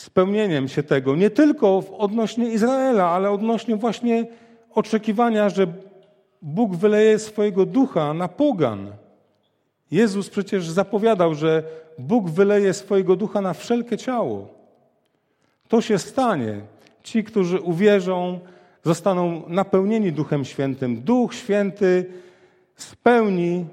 [0.00, 4.26] spełnieniem się tego, nie tylko odnośnie Izraela, ale odnośnie właśnie
[4.74, 5.66] oczekiwania, że
[6.42, 8.92] Bóg wyleje swojego ducha na pogan.
[9.90, 11.62] Jezus przecież zapowiadał, że
[11.98, 14.48] Bóg wyleje swojego ducha na wszelkie ciało.
[15.68, 16.60] To się stanie.
[17.02, 18.40] Ci, którzy uwierzą,
[18.84, 21.00] zostaną napełnieni Duchem Świętym.
[21.02, 22.06] Duch Święty
[22.76, 23.66] spełni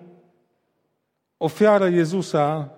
[1.39, 2.69] ofiarę Jezusa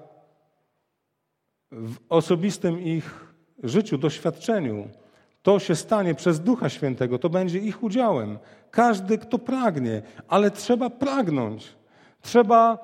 [1.72, 3.29] w osobistym ich
[3.64, 4.88] życiu, doświadczeniu.
[5.44, 8.40] To się stanie przez Ducha Świętego, to będzie ich udziałem.
[8.72, 11.68] Każdy, kto pragnie, ale trzeba pragnąć.
[12.22, 12.78] Trzeba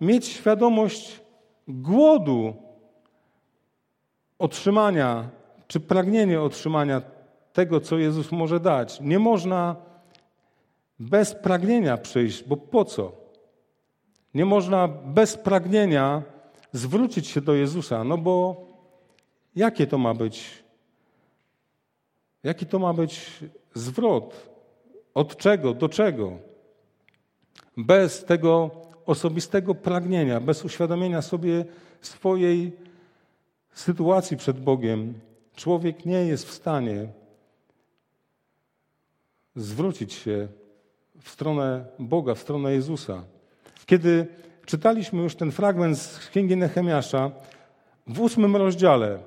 [0.00, 1.20] mieć świadomość
[1.68, 2.54] głodu
[4.38, 5.28] otrzymania
[5.66, 7.02] czy pragnienie otrzymania
[7.52, 9.00] tego, co Jezus może dać.
[9.00, 9.76] Nie można
[10.98, 13.12] bez pragnienia przyjść, bo po co?
[14.34, 16.22] Nie można bez pragnienia
[16.72, 18.66] zwrócić się do Jezusa, no bo
[19.56, 20.64] jakie to ma być?
[22.42, 23.30] Jaki to ma być
[23.74, 24.50] zwrot?
[25.14, 25.74] Od czego?
[25.74, 26.38] Do czego?
[27.76, 28.70] Bez tego
[29.06, 31.64] osobistego pragnienia, bez uświadomienia sobie
[32.00, 32.72] swojej
[33.72, 35.14] sytuacji przed Bogiem,
[35.56, 37.08] Człowiek nie jest w stanie
[39.56, 40.48] zwrócić się
[41.20, 43.24] w stronę Boga, w stronę Jezusa.
[43.86, 44.26] Kiedy
[44.66, 47.30] czytaliśmy już ten fragment z Księgi Nehemiasza,
[48.06, 49.18] w ósmym rozdziale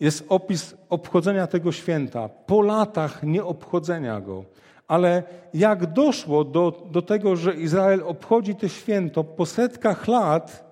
[0.00, 4.44] jest opis obchodzenia tego święta, po latach nieobchodzenia go.
[4.88, 5.22] Ale
[5.54, 10.66] jak doszło do, do tego, że Izrael obchodzi to święto po setkach lat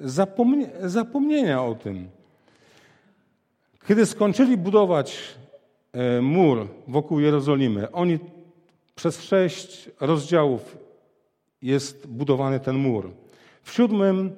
[0.00, 2.08] zapomnie, zapomnienia o tym.
[3.86, 5.18] Kiedy skończyli budować
[5.92, 8.18] e, mur wokół Jerozolimy, oni
[8.94, 10.78] przez sześć rozdziałów
[11.62, 13.10] jest budowany ten mur.
[13.62, 14.30] W siódmym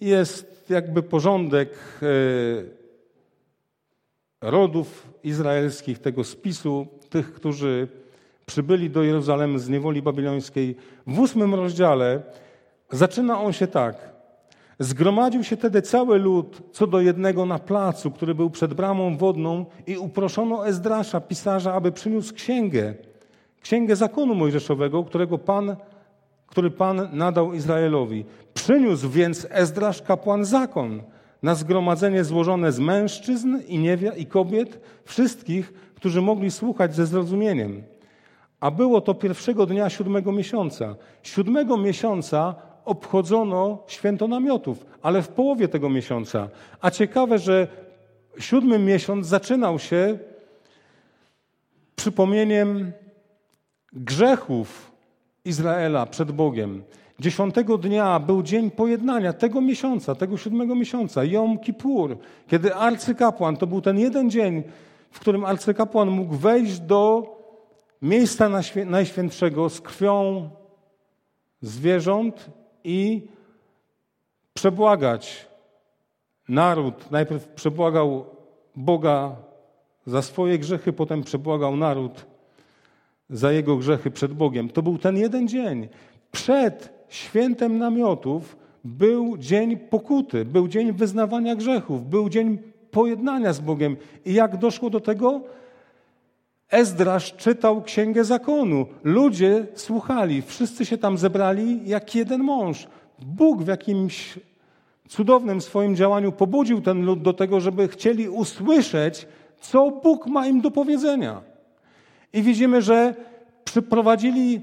[0.00, 2.06] jest jakby porządek e,
[4.42, 7.88] rodów izraelskich, tego spisu, tych, którzy
[8.46, 10.76] przybyli do Jeruzalem z niewoli babilońskiej.
[11.06, 12.22] W ósmym rozdziale
[12.90, 14.12] zaczyna on się tak.
[14.78, 19.66] Zgromadził się wtedy cały lud co do jednego na placu, który był przed bramą wodną
[19.86, 22.94] i uproszono Ezdrasza, pisarza, aby przyniósł księgę,
[23.62, 25.76] księgę zakonu mojżeszowego, którego Pan,
[26.46, 28.24] który Pan nadał Izraelowi.
[28.54, 31.02] Przyniósł więc Ezdrasz kapłan zakon
[31.42, 37.82] na zgromadzenie złożone z mężczyzn i niewia i kobiet, wszystkich, którzy mogli słuchać ze zrozumieniem.
[38.60, 40.94] A było to pierwszego dnia siódmego miesiąca.
[41.22, 46.48] Siódmego miesiąca obchodzono święto namiotów, ale w połowie tego miesiąca.
[46.80, 47.66] A ciekawe, że
[48.38, 50.18] siódmy miesiąc zaczynał się
[51.96, 52.92] przypomnieniem
[53.92, 54.92] grzechów
[55.44, 56.82] Izraela przed Bogiem.
[57.20, 63.66] Dziesiątego dnia był dzień pojednania tego miesiąca, tego siódmego miesiąca, Jom Kippur, kiedy arcykapłan, to
[63.66, 64.62] był ten jeden dzień,
[65.10, 67.26] w którym arcykapłan mógł wejść do
[68.02, 68.50] miejsca
[68.86, 70.50] najświętszego z krwią
[71.60, 72.50] zwierząt
[72.84, 73.26] i
[74.54, 75.46] przebłagać
[76.48, 77.10] naród.
[77.10, 78.24] Najpierw przebłagał
[78.76, 79.36] Boga
[80.06, 82.26] za swoje grzechy, potem przebłagał naród
[83.30, 84.68] za jego grzechy przed Bogiem.
[84.68, 85.88] To był ten jeden dzień.
[86.32, 92.58] Przed świętem namiotów był dzień pokuty, był dzień wyznawania grzechów, był dzień
[92.90, 93.96] pojednania z Bogiem.
[94.24, 95.40] I jak doszło do tego?
[96.70, 98.86] Ezdrasz czytał Księgę Zakonu.
[99.04, 102.86] Ludzie słuchali, wszyscy się tam zebrali jak jeden mąż.
[103.18, 104.38] Bóg w jakimś
[105.08, 109.26] cudownym swoim działaniu pobudził ten lud do tego, żeby chcieli usłyszeć,
[109.60, 111.40] co Bóg ma im do powiedzenia.
[112.32, 113.14] I widzimy, że
[113.64, 114.60] przyprowadzili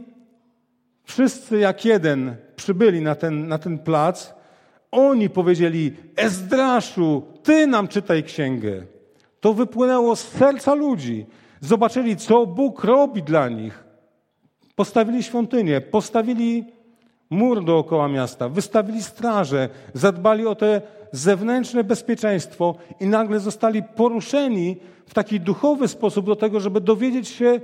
[1.10, 4.34] wszyscy jak jeden, przybyli na ten, na ten plac.
[4.92, 8.84] Oni powiedzieli: Ezdraszu, ty nam czytaj księgę.
[9.40, 11.26] To wypłynęło z serca ludzi.
[11.62, 13.84] Zobaczyli, co Bóg robi dla nich.
[14.76, 16.66] Postawili świątynię, postawili
[17.30, 25.14] mur dookoła miasta, wystawili straże, zadbali o te zewnętrzne bezpieczeństwo i nagle zostali poruszeni w
[25.14, 27.60] taki duchowy sposób do tego, żeby dowiedzieć się,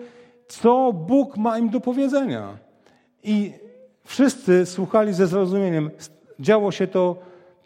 [0.48, 2.65] co Bóg ma im do powiedzenia.
[3.26, 3.54] I
[4.04, 5.92] wszyscy słuchali ze zrozumieniem.
[6.40, 7.16] Działo się to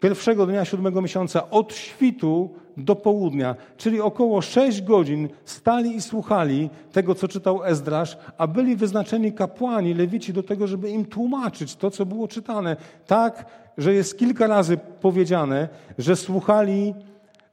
[0.00, 6.70] pierwszego dnia siódmego miesiąca od świtu do południa, czyli około sześć godzin stali i słuchali
[6.92, 11.90] tego, co czytał Ezdrasz, a byli wyznaczeni kapłani, lewici do tego, żeby im tłumaczyć to,
[11.90, 12.76] co było czytane.
[13.06, 13.46] Tak,
[13.78, 15.68] że jest kilka razy powiedziane,
[15.98, 16.94] że słuchali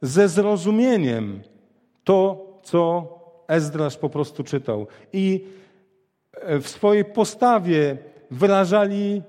[0.02, 1.40] ze zrozumieniem
[2.04, 3.08] to, co
[3.48, 4.86] Ezdrasz po prostu czytał.
[5.12, 5.44] I
[6.60, 7.96] w swojej postawie
[8.30, 9.22] wyrażali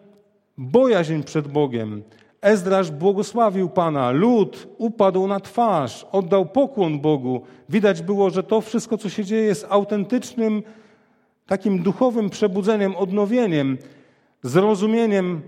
[0.58, 2.04] bojaźń przed Bogiem.
[2.42, 7.42] Ezdrasz błogosławił Pana, lud upadł na twarz, oddał pokłon Bogu.
[7.70, 10.64] Widać było, że to wszystko, co się dzieje, jest autentycznym,
[11.48, 13.78] takim duchowym przebudzeniem, odnowieniem,
[14.44, 15.42] zrozumieniem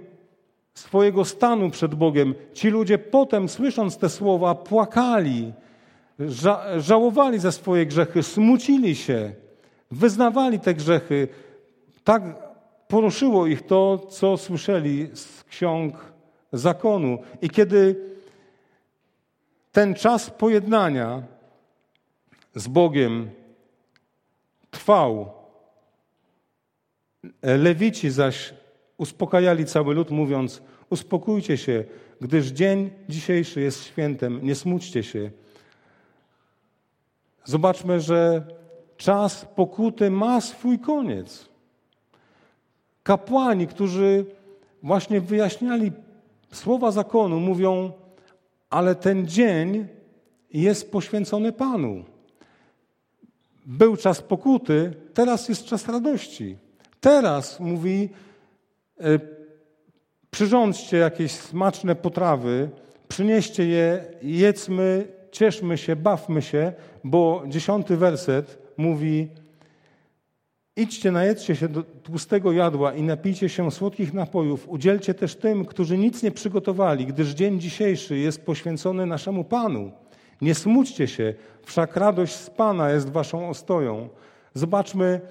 [0.74, 2.36] swojego stanu przed Bogiem.
[2.54, 5.54] Ci ludzie potem, słysząc te słowa, płakali,
[6.19, 9.32] ża żałowali za swoje grzechy, smucili się,
[9.91, 11.28] wyznawali te grzechy.
[12.03, 12.23] Tak
[12.87, 16.13] poruszyło ich to, co słyszeli z ksiąg
[16.53, 17.17] zakonu.
[17.41, 18.11] I kiedy
[19.71, 21.23] ten czas pojednania
[22.55, 23.29] z Bogiem
[24.71, 25.33] trwał,
[27.41, 28.53] Lewici zaś
[28.97, 31.83] uspokajali cały lud, mówiąc: Uspokójcie się,
[32.21, 35.31] gdyż dzień dzisiejszy jest świętem, nie smućcie się.
[37.43, 38.45] Zobaczmy, że
[38.97, 41.50] czas pokuty ma swój koniec.
[43.12, 44.26] Kapłani, którzy
[44.84, 45.91] właśnie wyjaśniali
[46.52, 47.91] słowa zakonu, mówią,
[48.69, 49.88] ale ten dzień
[50.54, 52.04] jest poświęcony Panu.
[53.65, 56.58] Był czas pokuty, teraz jest czas radości.
[57.02, 58.10] Teraz, mówi,
[59.00, 59.19] e,
[60.32, 62.69] przyrządźcie jakieś smaczne potrawy,
[63.08, 69.28] przynieście je, jedzmy, cieszmy się, bawmy się, bo dziesiąty werset mówi:
[70.75, 71.67] Idźcie, najedzcie się
[72.03, 74.69] tłustego jadła i napijcie się słodkich napojów.
[74.69, 79.91] Udzielcie też tym, którzy nic nie przygotowali, gdyż dzień dzisiejszy jest poświęcony naszemu Panu.
[80.41, 84.10] Nie smućcie się, wszak radość z Pana jest waszą ostoją.
[84.53, 85.21] Zobaczmy,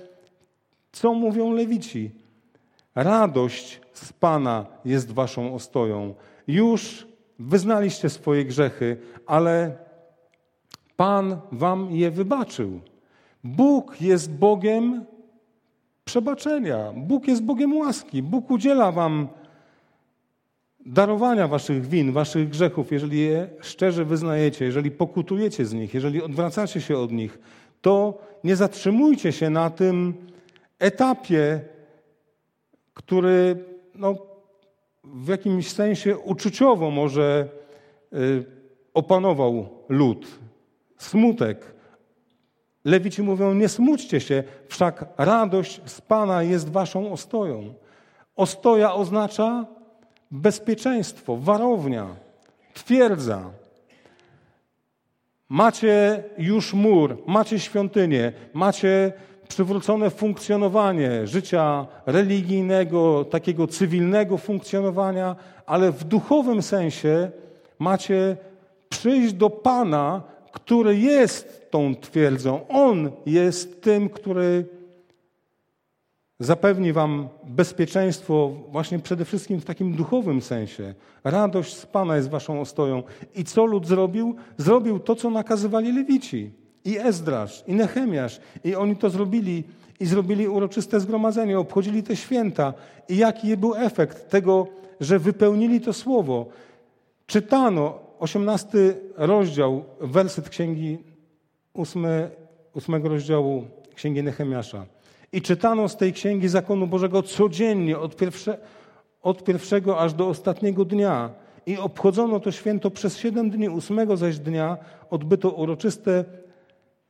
[0.93, 2.11] co mówią lewici.
[2.95, 6.15] Radość z Pana jest waszą ostoją.
[6.49, 7.07] Już
[7.39, 9.77] wyznaliście swoje grzechy, ale
[10.97, 12.81] Pan wam je wybaczył.
[13.45, 15.07] Bóg jest Bogiem
[16.11, 16.93] przebaczenia.
[16.97, 18.23] Bóg jest Bogiem łaski.
[18.23, 19.29] Bóg udziela wam
[20.87, 26.81] darowania waszych win, waszych grzechów, jeżeli je szczerze wyznajecie, jeżeli pokutujecie z nich, jeżeli odwracacie
[26.81, 27.39] się od nich,
[27.81, 30.15] to nie zatrzymujcie się na tym
[30.79, 31.61] etapie,
[32.95, 33.57] który
[33.95, 34.17] no,
[35.05, 37.49] w jakimś sensie uczuciowo może
[38.13, 38.45] y,
[38.95, 40.27] opanował lud.
[40.99, 41.80] Smutek.
[42.85, 47.75] Lewici mówią: Nie smućcie się, wszak radość z Pana jest waszą ostoją.
[48.37, 49.67] Ostoja oznacza
[50.31, 52.07] bezpieczeństwo, warownia,
[52.75, 53.51] twierdza.
[55.49, 59.13] Macie już mur, macie świątynię, macie
[59.49, 65.37] przywrócone funkcjonowanie życia religijnego, takiego cywilnego funkcjonowania,
[65.67, 67.31] ale w duchowym sensie
[67.79, 68.37] macie
[68.89, 70.23] przyjść do Pana,
[70.53, 72.69] który jest tą twierdzą.
[72.69, 74.65] On jest tym, który
[76.41, 80.95] zapewni Wam bezpieczeństwo, właśnie przede wszystkim w takim duchowym sensie.
[81.25, 83.03] Radość z Pana jest Waszą ostoją.
[83.35, 84.37] I co lud zrobił?
[84.57, 86.51] Zrobił to, co nakazywali Lewici.
[86.85, 88.41] I Ezdrasz, i Nehemiasz.
[88.65, 89.65] I oni to zrobili.
[90.01, 92.75] I zrobili uroczyste zgromadzenie, obchodzili te święta.
[93.09, 94.67] I jaki był efekt tego,
[95.01, 96.47] że wypełnili to słowo?
[97.27, 100.99] Czytano 18 rozdział, werset księgi
[101.75, 102.07] 8,
[102.75, 103.65] 8 rozdziału
[103.95, 104.87] księgi Nehemiasza.
[105.33, 108.59] I czytano z tej księgi zakonu Bożego codziennie, od, pierwsze,
[109.23, 111.31] od pierwszego aż do ostatniego dnia.
[111.67, 114.77] I obchodzono to święto przez siedem dni, ósmego zaś dnia
[115.11, 116.25] odbyto uroczyste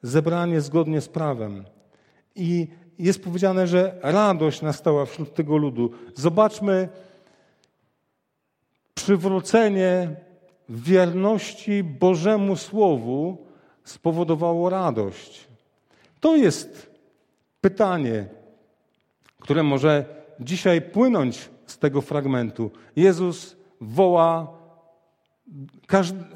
[0.02, 1.64] zebranie zgodnie z prawem.
[2.34, 2.66] I
[2.98, 5.90] jest powiedziane, że radość nastała wśród tego ludu.
[6.14, 6.88] Zobaczmy
[8.94, 10.16] przywrócenie
[10.70, 13.46] wierności Bożemu Słowu
[13.84, 15.48] spowodowało radość.
[16.20, 16.90] To jest
[17.60, 18.26] pytanie,
[19.40, 20.04] które może
[20.40, 22.70] dzisiaj płynąć z tego fragmentu.
[22.96, 24.60] Jezus woła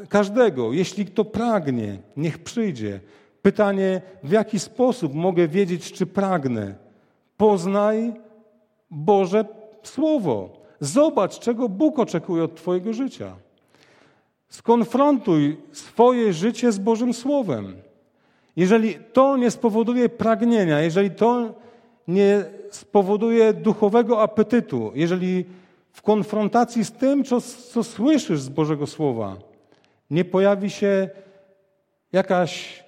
[0.09, 3.01] każdego, jeśli kto pragnie, niech przyjdzie.
[3.43, 6.75] Pytanie, w jaki sposób mogę wiedzieć, czy pragnę?
[7.37, 8.13] Poznaj
[8.91, 9.45] Boże
[9.83, 10.63] Słowo.
[10.81, 13.37] Zobacz, czego Bóg oczekuje od Twojego życia.
[14.55, 17.77] Skonfrontuj swoje życie z Bożym Słowem.
[18.57, 21.55] Jeżeli to nie spowoduje pragnienia, jeżeli to
[22.09, 25.45] nie spowoduje duchowego apetytu, jeżeli
[25.93, 29.37] w konfrontacji z tym, co, co słyszysz z Bożego Słowa,
[30.11, 31.09] nie pojawi się
[32.13, 32.85] jakaś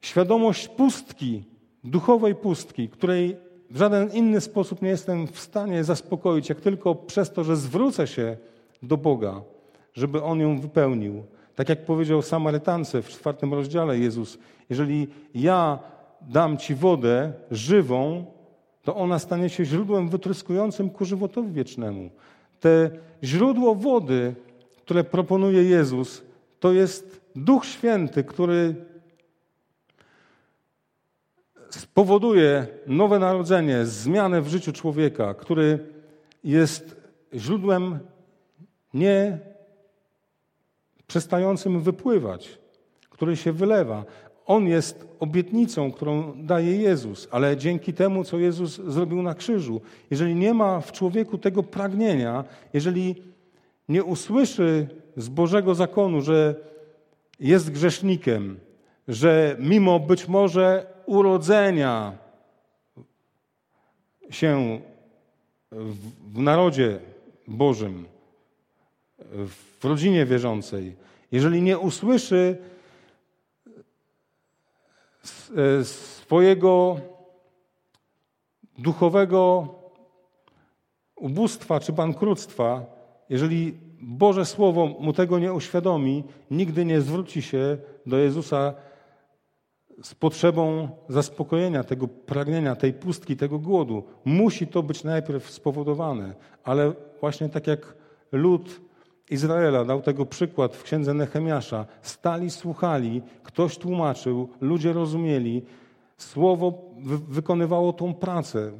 [0.00, 1.44] świadomość pustki,
[1.84, 3.36] duchowej pustki, której
[3.70, 8.06] w żaden inny sposób nie jestem w stanie zaspokoić, jak tylko przez to, że zwrócę
[8.06, 8.36] się
[8.82, 9.51] do Boga,
[9.94, 11.24] żeby On ją wypełnił.
[11.54, 14.38] Tak jak powiedział Samarytance w czwartym rozdziale Jezus,
[14.70, 15.78] jeżeli ja
[16.20, 18.24] dam Ci wodę żywą,
[18.82, 22.10] to ona stanie się źródłem wytryskującym ku żywotowi wiecznemu.
[22.60, 22.90] Te
[23.24, 24.34] źródło wody,
[24.76, 26.22] które proponuje Jezus,
[26.60, 28.74] to jest Duch Święty, który
[31.70, 35.78] spowoduje nowe narodzenie, zmianę w życiu człowieka, który
[36.44, 36.96] jest
[37.34, 37.98] źródłem
[38.94, 39.38] nie
[41.12, 42.58] przestającym wypływać,
[43.10, 44.04] który się wylewa.
[44.46, 50.34] On jest obietnicą, którą daje Jezus, ale dzięki temu, co Jezus zrobił na krzyżu, jeżeli
[50.34, 53.22] nie ma w człowieku tego pragnienia, jeżeli
[53.88, 56.54] nie usłyszy z Bożego zakonu, że
[57.40, 58.60] jest grzesznikiem,
[59.08, 62.18] że mimo być może urodzenia
[64.30, 64.80] się
[66.32, 66.98] w narodzie
[67.48, 68.04] Bożym,
[69.80, 70.96] w rodzinie wierzącej,
[71.32, 72.58] jeżeli nie usłyszy
[75.56, 76.96] e, swojego
[78.78, 79.68] duchowego
[81.16, 82.86] ubóstwa czy bankructwa,
[83.28, 88.74] jeżeli Boże Słowo mu tego nie uświadomi, nigdy nie zwróci się do Jezusa
[90.02, 94.04] z potrzebą zaspokojenia tego pragnienia, tej pustki, tego głodu.
[94.24, 97.94] Musi to być najpierw spowodowane, ale właśnie tak jak
[98.32, 98.80] lud
[99.32, 105.62] Izraela dał tego przykład w księdze Nehemiasza, stali, słuchali, ktoś tłumaczył, ludzie rozumieli,
[106.16, 106.72] słowo
[107.28, 108.72] wykonywało tą pracę,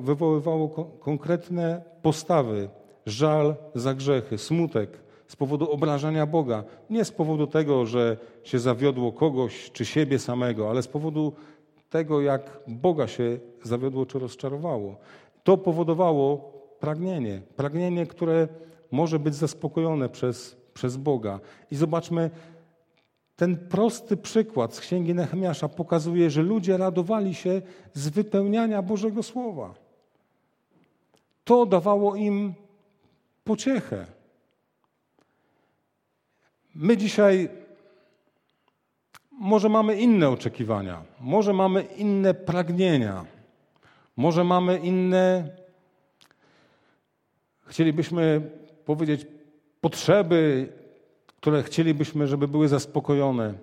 [0.00, 0.68] wywoływało
[1.00, 2.68] konkretne postawy,
[3.06, 4.98] żal za grzechy, smutek,
[5.28, 6.64] z powodu obrażania Boga.
[6.90, 11.32] Nie z powodu tego, że się zawiodło kogoś czy siebie samego, ale z powodu
[11.90, 14.96] tego, jak Boga się zawiodło czy rozczarowało.
[15.44, 17.42] To powodowało pragnienie.
[17.56, 18.48] Pragnienie, które
[18.90, 21.40] może być zaspokojone przez, przez Boga.
[21.70, 22.30] I zobaczmy,
[23.36, 27.62] ten prosty przykład z księgi Nehemiasza pokazuje, że ludzie radowali się
[27.92, 29.74] z wypełniania Bożego Słowa.
[31.44, 32.54] To dawało im
[33.44, 34.06] pociechę.
[36.74, 37.48] My dzisiaj
[39.30, 43.24] może mamy inne oczekiwania, może mamy inne pragnienia,
[44.16, 45.48] może mamy inne,
[47.66, 48.50] chcielibyśmy
[48.86, 49.26] powiedzieć,
[49.80, 50.68] potrzeby,
[51.26, 53.54] które chcielibyśmy, żeby były zaspokojone.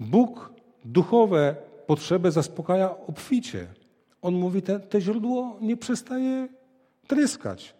[0.00, 0.52] Bóg
[0.84, 3.66] duchowe potrzeby zaspokaja obficie.
[4.22, 6.48] On mówi, te, te źródło nie przestaje
[7.06, 7.74] tryskać.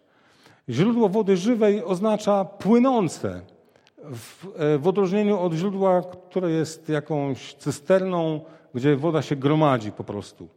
[0.68, 3.40] Źródło wody żywej oznacza płynące.
[3.98, 8.40] W, e, w odróżnieniu od źródła, które jest jakąś cysterną,
[8.74, 10.48] gdzie woda się gromadzi po prostu.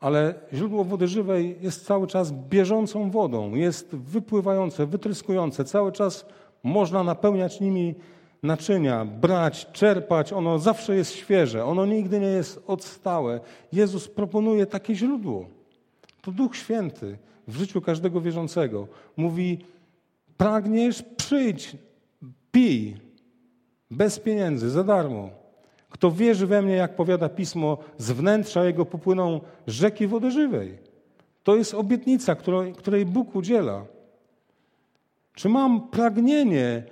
[0.00, 5.64] Ale źródło wody żywej jest cały czas bieżącą wodą, jest wypływające, wytryskujące.
[5.64, 6.26] Cały czas
[6.62, 7.94] można napełniać nimi
[8.42, 10.32] naczynia, brać, czerpać.
[10.32, 13.40] Ono zawsze jest świeże, ono nigdy nie jest odstałe.
[13.72, 15.46] Jezus proponuje takie źródło.
[16.22, 18.88] To Duch Święty w życiu każdego wierzącego.
[19.16, 19.58] Mówi:
[20.36, 21.76] Pragniesz, przyjdź,
[22.52, 22.96] pij,
[23.90, 25.39] bez pieniędzy, za darmo.
[25.90, 30.78] Kto wierzy we mnie, jak powiada pismo, z wnętrza jego popłyną rzeki wody żywej.
[31.42, 32.36] To jest obietnica,
[32.76, 33.84] której, Bóg udziela.
[35.34, 36.82] Czy mam pragnienie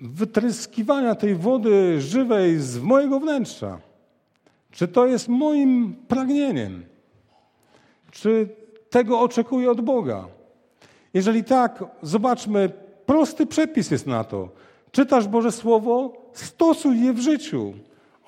[0.00, 3.80] wytryskiwania tej wody żywej z mojego wnętrza?
[4.70, 6.84] Czy to jest moim pragnieniem?
[8.10, 8.48] Czy
[8.90, 10.28] tego oczekuję od Boga?
[11.14, 12.70] Jeżeli tak, zobaczmy,
[13.06, 14.48] prosty przepis jest na to.
[14.94, 17.74] Czytasz Boże Słowo, stosuj je w życiu.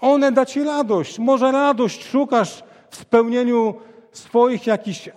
[0.00, 1.18] One da ci radość.
[1.18, 3.74] Może radość szukasz w spełnieniu
[4.12, 5.08] swoich jakichś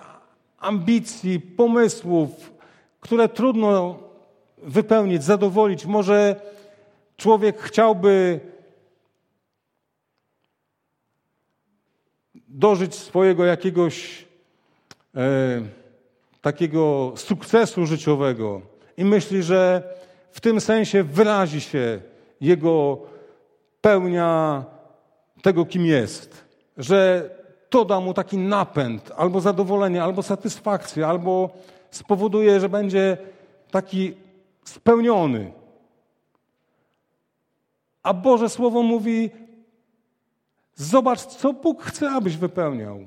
[0.60, 2.30] ambicji, pomysłów,
[3.00, 4.00] które trudno
[4.58, 5.86] wypełnić, zadowolić.
[5.86, 6.36] Może
[7.18, 8.39] człowiek chciałby
[12.47, 14.26] dożyć swojego jakiegoś
[15.16, 15.62] e,
[16.41, 18.62] takiego sukcesu życiowego
[18.97, 19.84] i myśli, że
[20.32, 22.02] w tym sensie wyrazi się
[22.42, 22.98] jego
[23.82, 24.64] pełnia
[25.42, 26.46] tego, kim jest.
[26.78, 27.30] Że
[27.70, 31.50] to da mu taki napęd, albo zadowolenie, albo satysfakcję, albo
[31.92, 33.18] spowoduje, że będzie
[33.72, 34.14] taki
[34.64, 35.52] spełniony.
[38.04, 39.30] A Boże Słowo mówi:
[40.76, 43.00] Zobacz, co Bóg chce, abyś wypełniał.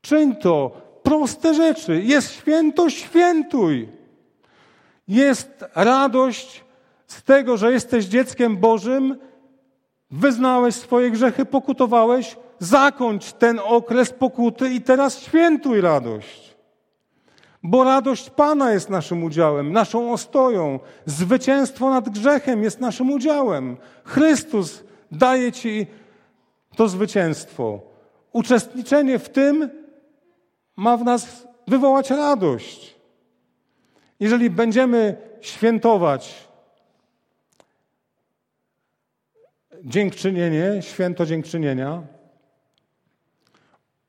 [0.00, 0.70] Czyń to,
[1.02, 2.02] proste rzeczy.
[2.02, 3.88] Jest święto, świętuj.
[5.08, 6.64] Jest radość
[7.06, 9.18] z tego, że jesteś dzieckiem Bożym,
[10.10, 16.56] wyznałeś swoje grzechy, pokutowałeś, zakończ ten okres pokuty i teraz świętuj radość.
[17.62, 20.80] Bo radość Pana jest naszym udziałem, naszą ostoją.
[21.06, 23.76] Zwycięstwo nad grzechem jest naszym udziałem.
[24.04, 25.86] Chrystus daje Ci
[26.76, 27.80] to zwycięstwo.
[28.32, 29.70] Uczestniczenie w tym
[30.76, 32.91] ma w nas wywołać radość.
[34.22, 36.48] Jeżeli będziemy świętować
[39.84, 42.02] dziękczynienie, święto dziękczynienia,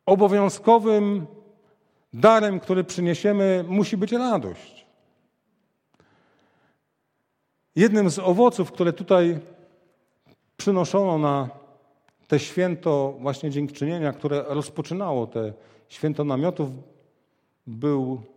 [0.06, 1.26] obowiązkowym
[2.14, 4.86] darem, który przyniesiemy, musi być radość.
[7.76, 9.40] Jednym z owoców, które tutaj
[10.58, 11.50] przynoszono na
[12.28, 15.54] te święto właśnie dziękczynienia, które rozpoczynało te
[15.88, 16.70] święto namiotów,
[17.68, 18.33] był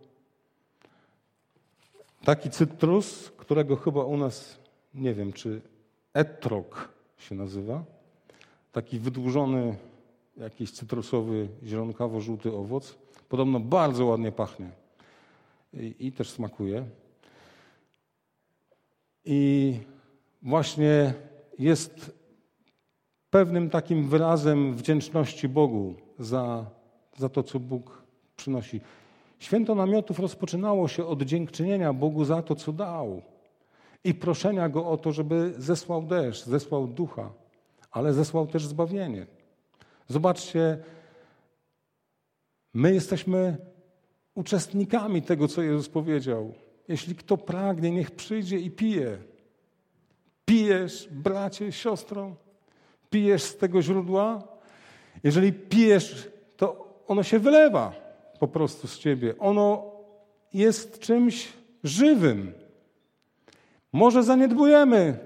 [2.27, 4.57] taki cytrus, którego chyba u nas,
[4.93, 5.61] nie wiem, czy
[6.13, 7.83] etrok się nazywa.
[8.71, 9.75] Taki wydłużony,
[10.37, 12.97] jakiś cytrusowy, zielonkawio-żółty owoc.
[13.29, 14.69] Podobno bardzo ładnie pachnie
[15.73, 16.85] i, i też smakuje.
[19.25, 19.73] I
[20.41, 21.13] właśnie
[21.59, 22.11] jest
[23.29, 26.65] pewnym takim wyrazem wdzięczności Bogu za,
[27.17, 28.03] za to, co Bóg
[28.35, 28.81] przynosi.
[29.39, 33.21] Święto namiotów rozpoczynało się od dziękczynienia Bogu za to, co dał
[34.03, 37.29] i proszenia Go o to, żeby zesłał deszcz, zesłał ducha,
[37.91, 39.27] ale zesłał też zbawienie.
[40.07, 40.77] Zobaczcie,
[42.73, 43.57] my jesteśmy
[44.35, 46.53] uczestnikami tego, co Jezus powiedział.
[46.87, 49.17] Jeśli kto pragnie, niech przyjdzie i pije.
[50.45, 52.35] Pijesz, bracie, siostrą,
[53.09, 54.47] pijesz z tego źródła.
[55.23, 58.06] Jeżeli pijesz, to ono się wylewa
[58.39, 59.33] po prostu z ciebie.
[59.39, 59.91] Ono
[60.53, 62.53] jest czymś żywym.
[63.93, 65.19] Może zaniedbujemy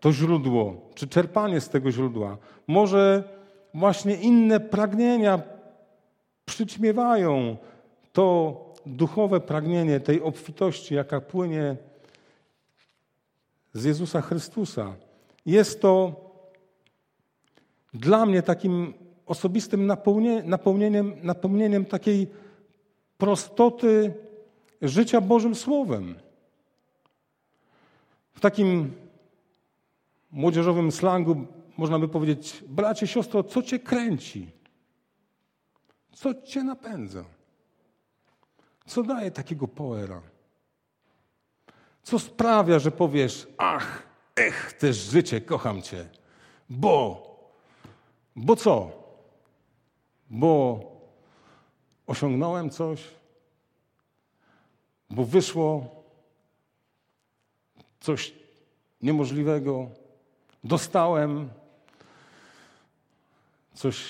[0.00, 2.38] to źródło, czy czerpanie z tego źródła.
[2.66, 3.24] Może
[3.74, 5.42] właśnie inne pragnienia
[6.44, 7.56] przyćmiewają
[8.12, 8.56] to
[8.86, 11.76] duchowe pragnienie tej obfitości, jaka płynie
[13.72, 14.94] z Jezusa Chrystusa.
[15.46, 16.12] Jest to
[17.94, 18.94] dla mnie takim
[19.26, 19.86] osobistym
[20.44, 22.28] napełnieniem, napełnieniem takiej
[23.20, 24.14] prostoty
[24.82, 26.18] życia Bożym Słowem.
[28.32, 28.92] W takim
[30.30, 31.46] młodzieżowym slangu
[31.76, 34.50] można by powiedzieć, bracie, siostro, co cię kręci?
[36.12, 37.24] Co cię napędza?
[38.86, 40.22] Co daje takiego poera?
[42.02, 44.02] Co sprawia, że powiesz, ach,
[44.36, 46.08] ech, też życie, kocham cię,
[46.70, 47.26] bo,
[48.36, 48.90] bo co?
[50.30, 50.89] Bo
[52.10, 53.02] osiągnąłem coś,
[55.10, 55.86] bo wyszło
[58.00, 58.34] coś
[59.02, 59.90] niemożliwego,
[60.64, 61.50] dostałem
[63.74, 64.04] coś,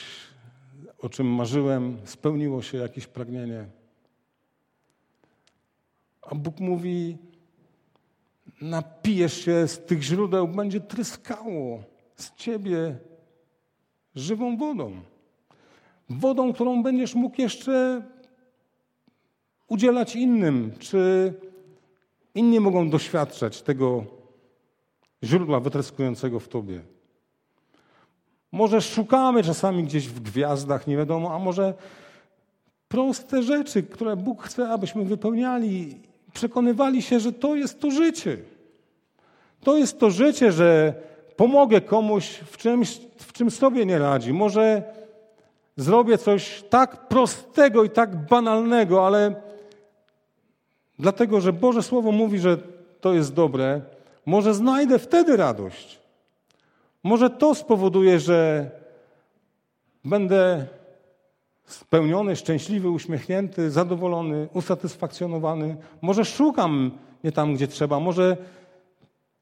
[0.99, 3.67] o czym marzyłem, spełniło się jakieś pragnienie.
[6.23, 7.19] A Bóg mówi:
[8.61, 11.83] napijesz się z tych źródeł, będzie tryskało
[12.17, 12.99] z ciebie
[14.15, 15.03] żywą wodą.
[16.11, 18.03] Wodą, którą będziesz mógł jeszcze
[19.69, 21.33] udzielać innym, czy
[22.35, 24.05] inni mogą doświadczać tego
[25.25, 26.81] źródła wytryskującego w tobie.
[28.53, 31.75] Może szukamy czasami gdzieś w gwiazdach, nie wiadomo, a może
[32.89, 35.97] proste rzeczy, które Bóg chce, abyśmy wypełniali,
[36.33, 38.37] przekonywali się, że to jest to życie.
[39.61, 40.95] To jest to życie, że
[41.37, 44.33] pomogę komuś w czymś, w czym sobie nie radzi.
[44.33, 44.83] Może
[45.81, 49.35] zrobię coś tak prostego i tak banalnego, ale
[50.99, 52.59] dlatego, że Boże Słowo mówi, że
[53.01, 53.81] to jest dobre,
[54.27, 56.01] może znajdę wtedy radość.
[57.03, 58.71] Może to spowoduje, że
[60.05, 60.67] będę
[61.67, 65.77] spełniony, szczęśliwy, uśmiechnięty, zadowolony, usatysfakcjonowany.
[66.03, 66.91] Może szukam
[67.25, 68.01] nie tam, gdzie trzeba.
[68.01, 68.37] Może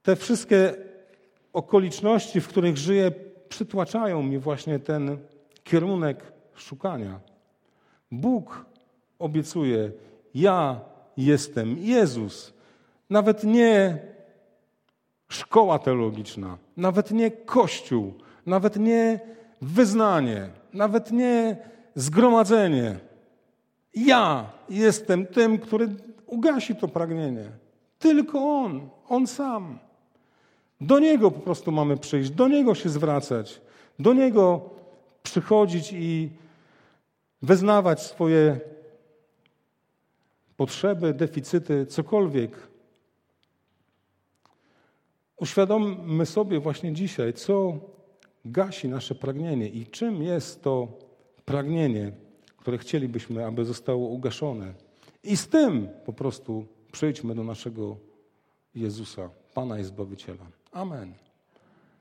[0.03, 0.75] te wszystkie
[1.53, 3.11] okoliczności, w których żyję,
[3.49, 5.19] przytłaczają mi właśnie ten
[5.69, 7.21] kierunek szukania.
[8.13, 8.65] Bóg
[9.19, 9.93] obiecuje,
[10.35, 10.81] ja
[11.17, 12.53] jestem Jezus.
[13.11, 13.99] Nawet nie
[15.29, 18.15] szkoła teologiczna, nawet nie kościół,
[18.47, 19.21] nawet nie
[19.63, 21.57] wyznanie, nawet nie
[21.95, 22.99] zgromadzenie.
[23.95, 25.89] Ja jestem tym, który
[26.27, 27.51] ugasi to pragnienie.
[27.99, 29.79] Tylko On, On sam.
[30.81, 33.61] Do Niego po prostu mamy przyjść, do Niego się zwracać,
[33.99, 34.78] do Niego
[35.31, 36.31] przychodzić i
[37.43, 38.61] wyznawać swoje
[40.57, 42.69] potrzeby, deficyty, cokolwiek.
[45.37, 47.81] Uświadommy sobie właśnie dzisiaj, co
[48.45, 50.99] gasi nasze pragnienie i czym jest to
[51.45, 52.13] pragnienie,
[52.57, 54.75] które chcielibyśmy, aby zostało ugaszone.
[55.23, 57.97] I z tym po prostu przyjdźmy do naszego
[58.75, 60.47] Jezusa, Pana i Zbawiciela.
[60.73, 61.28] Amen.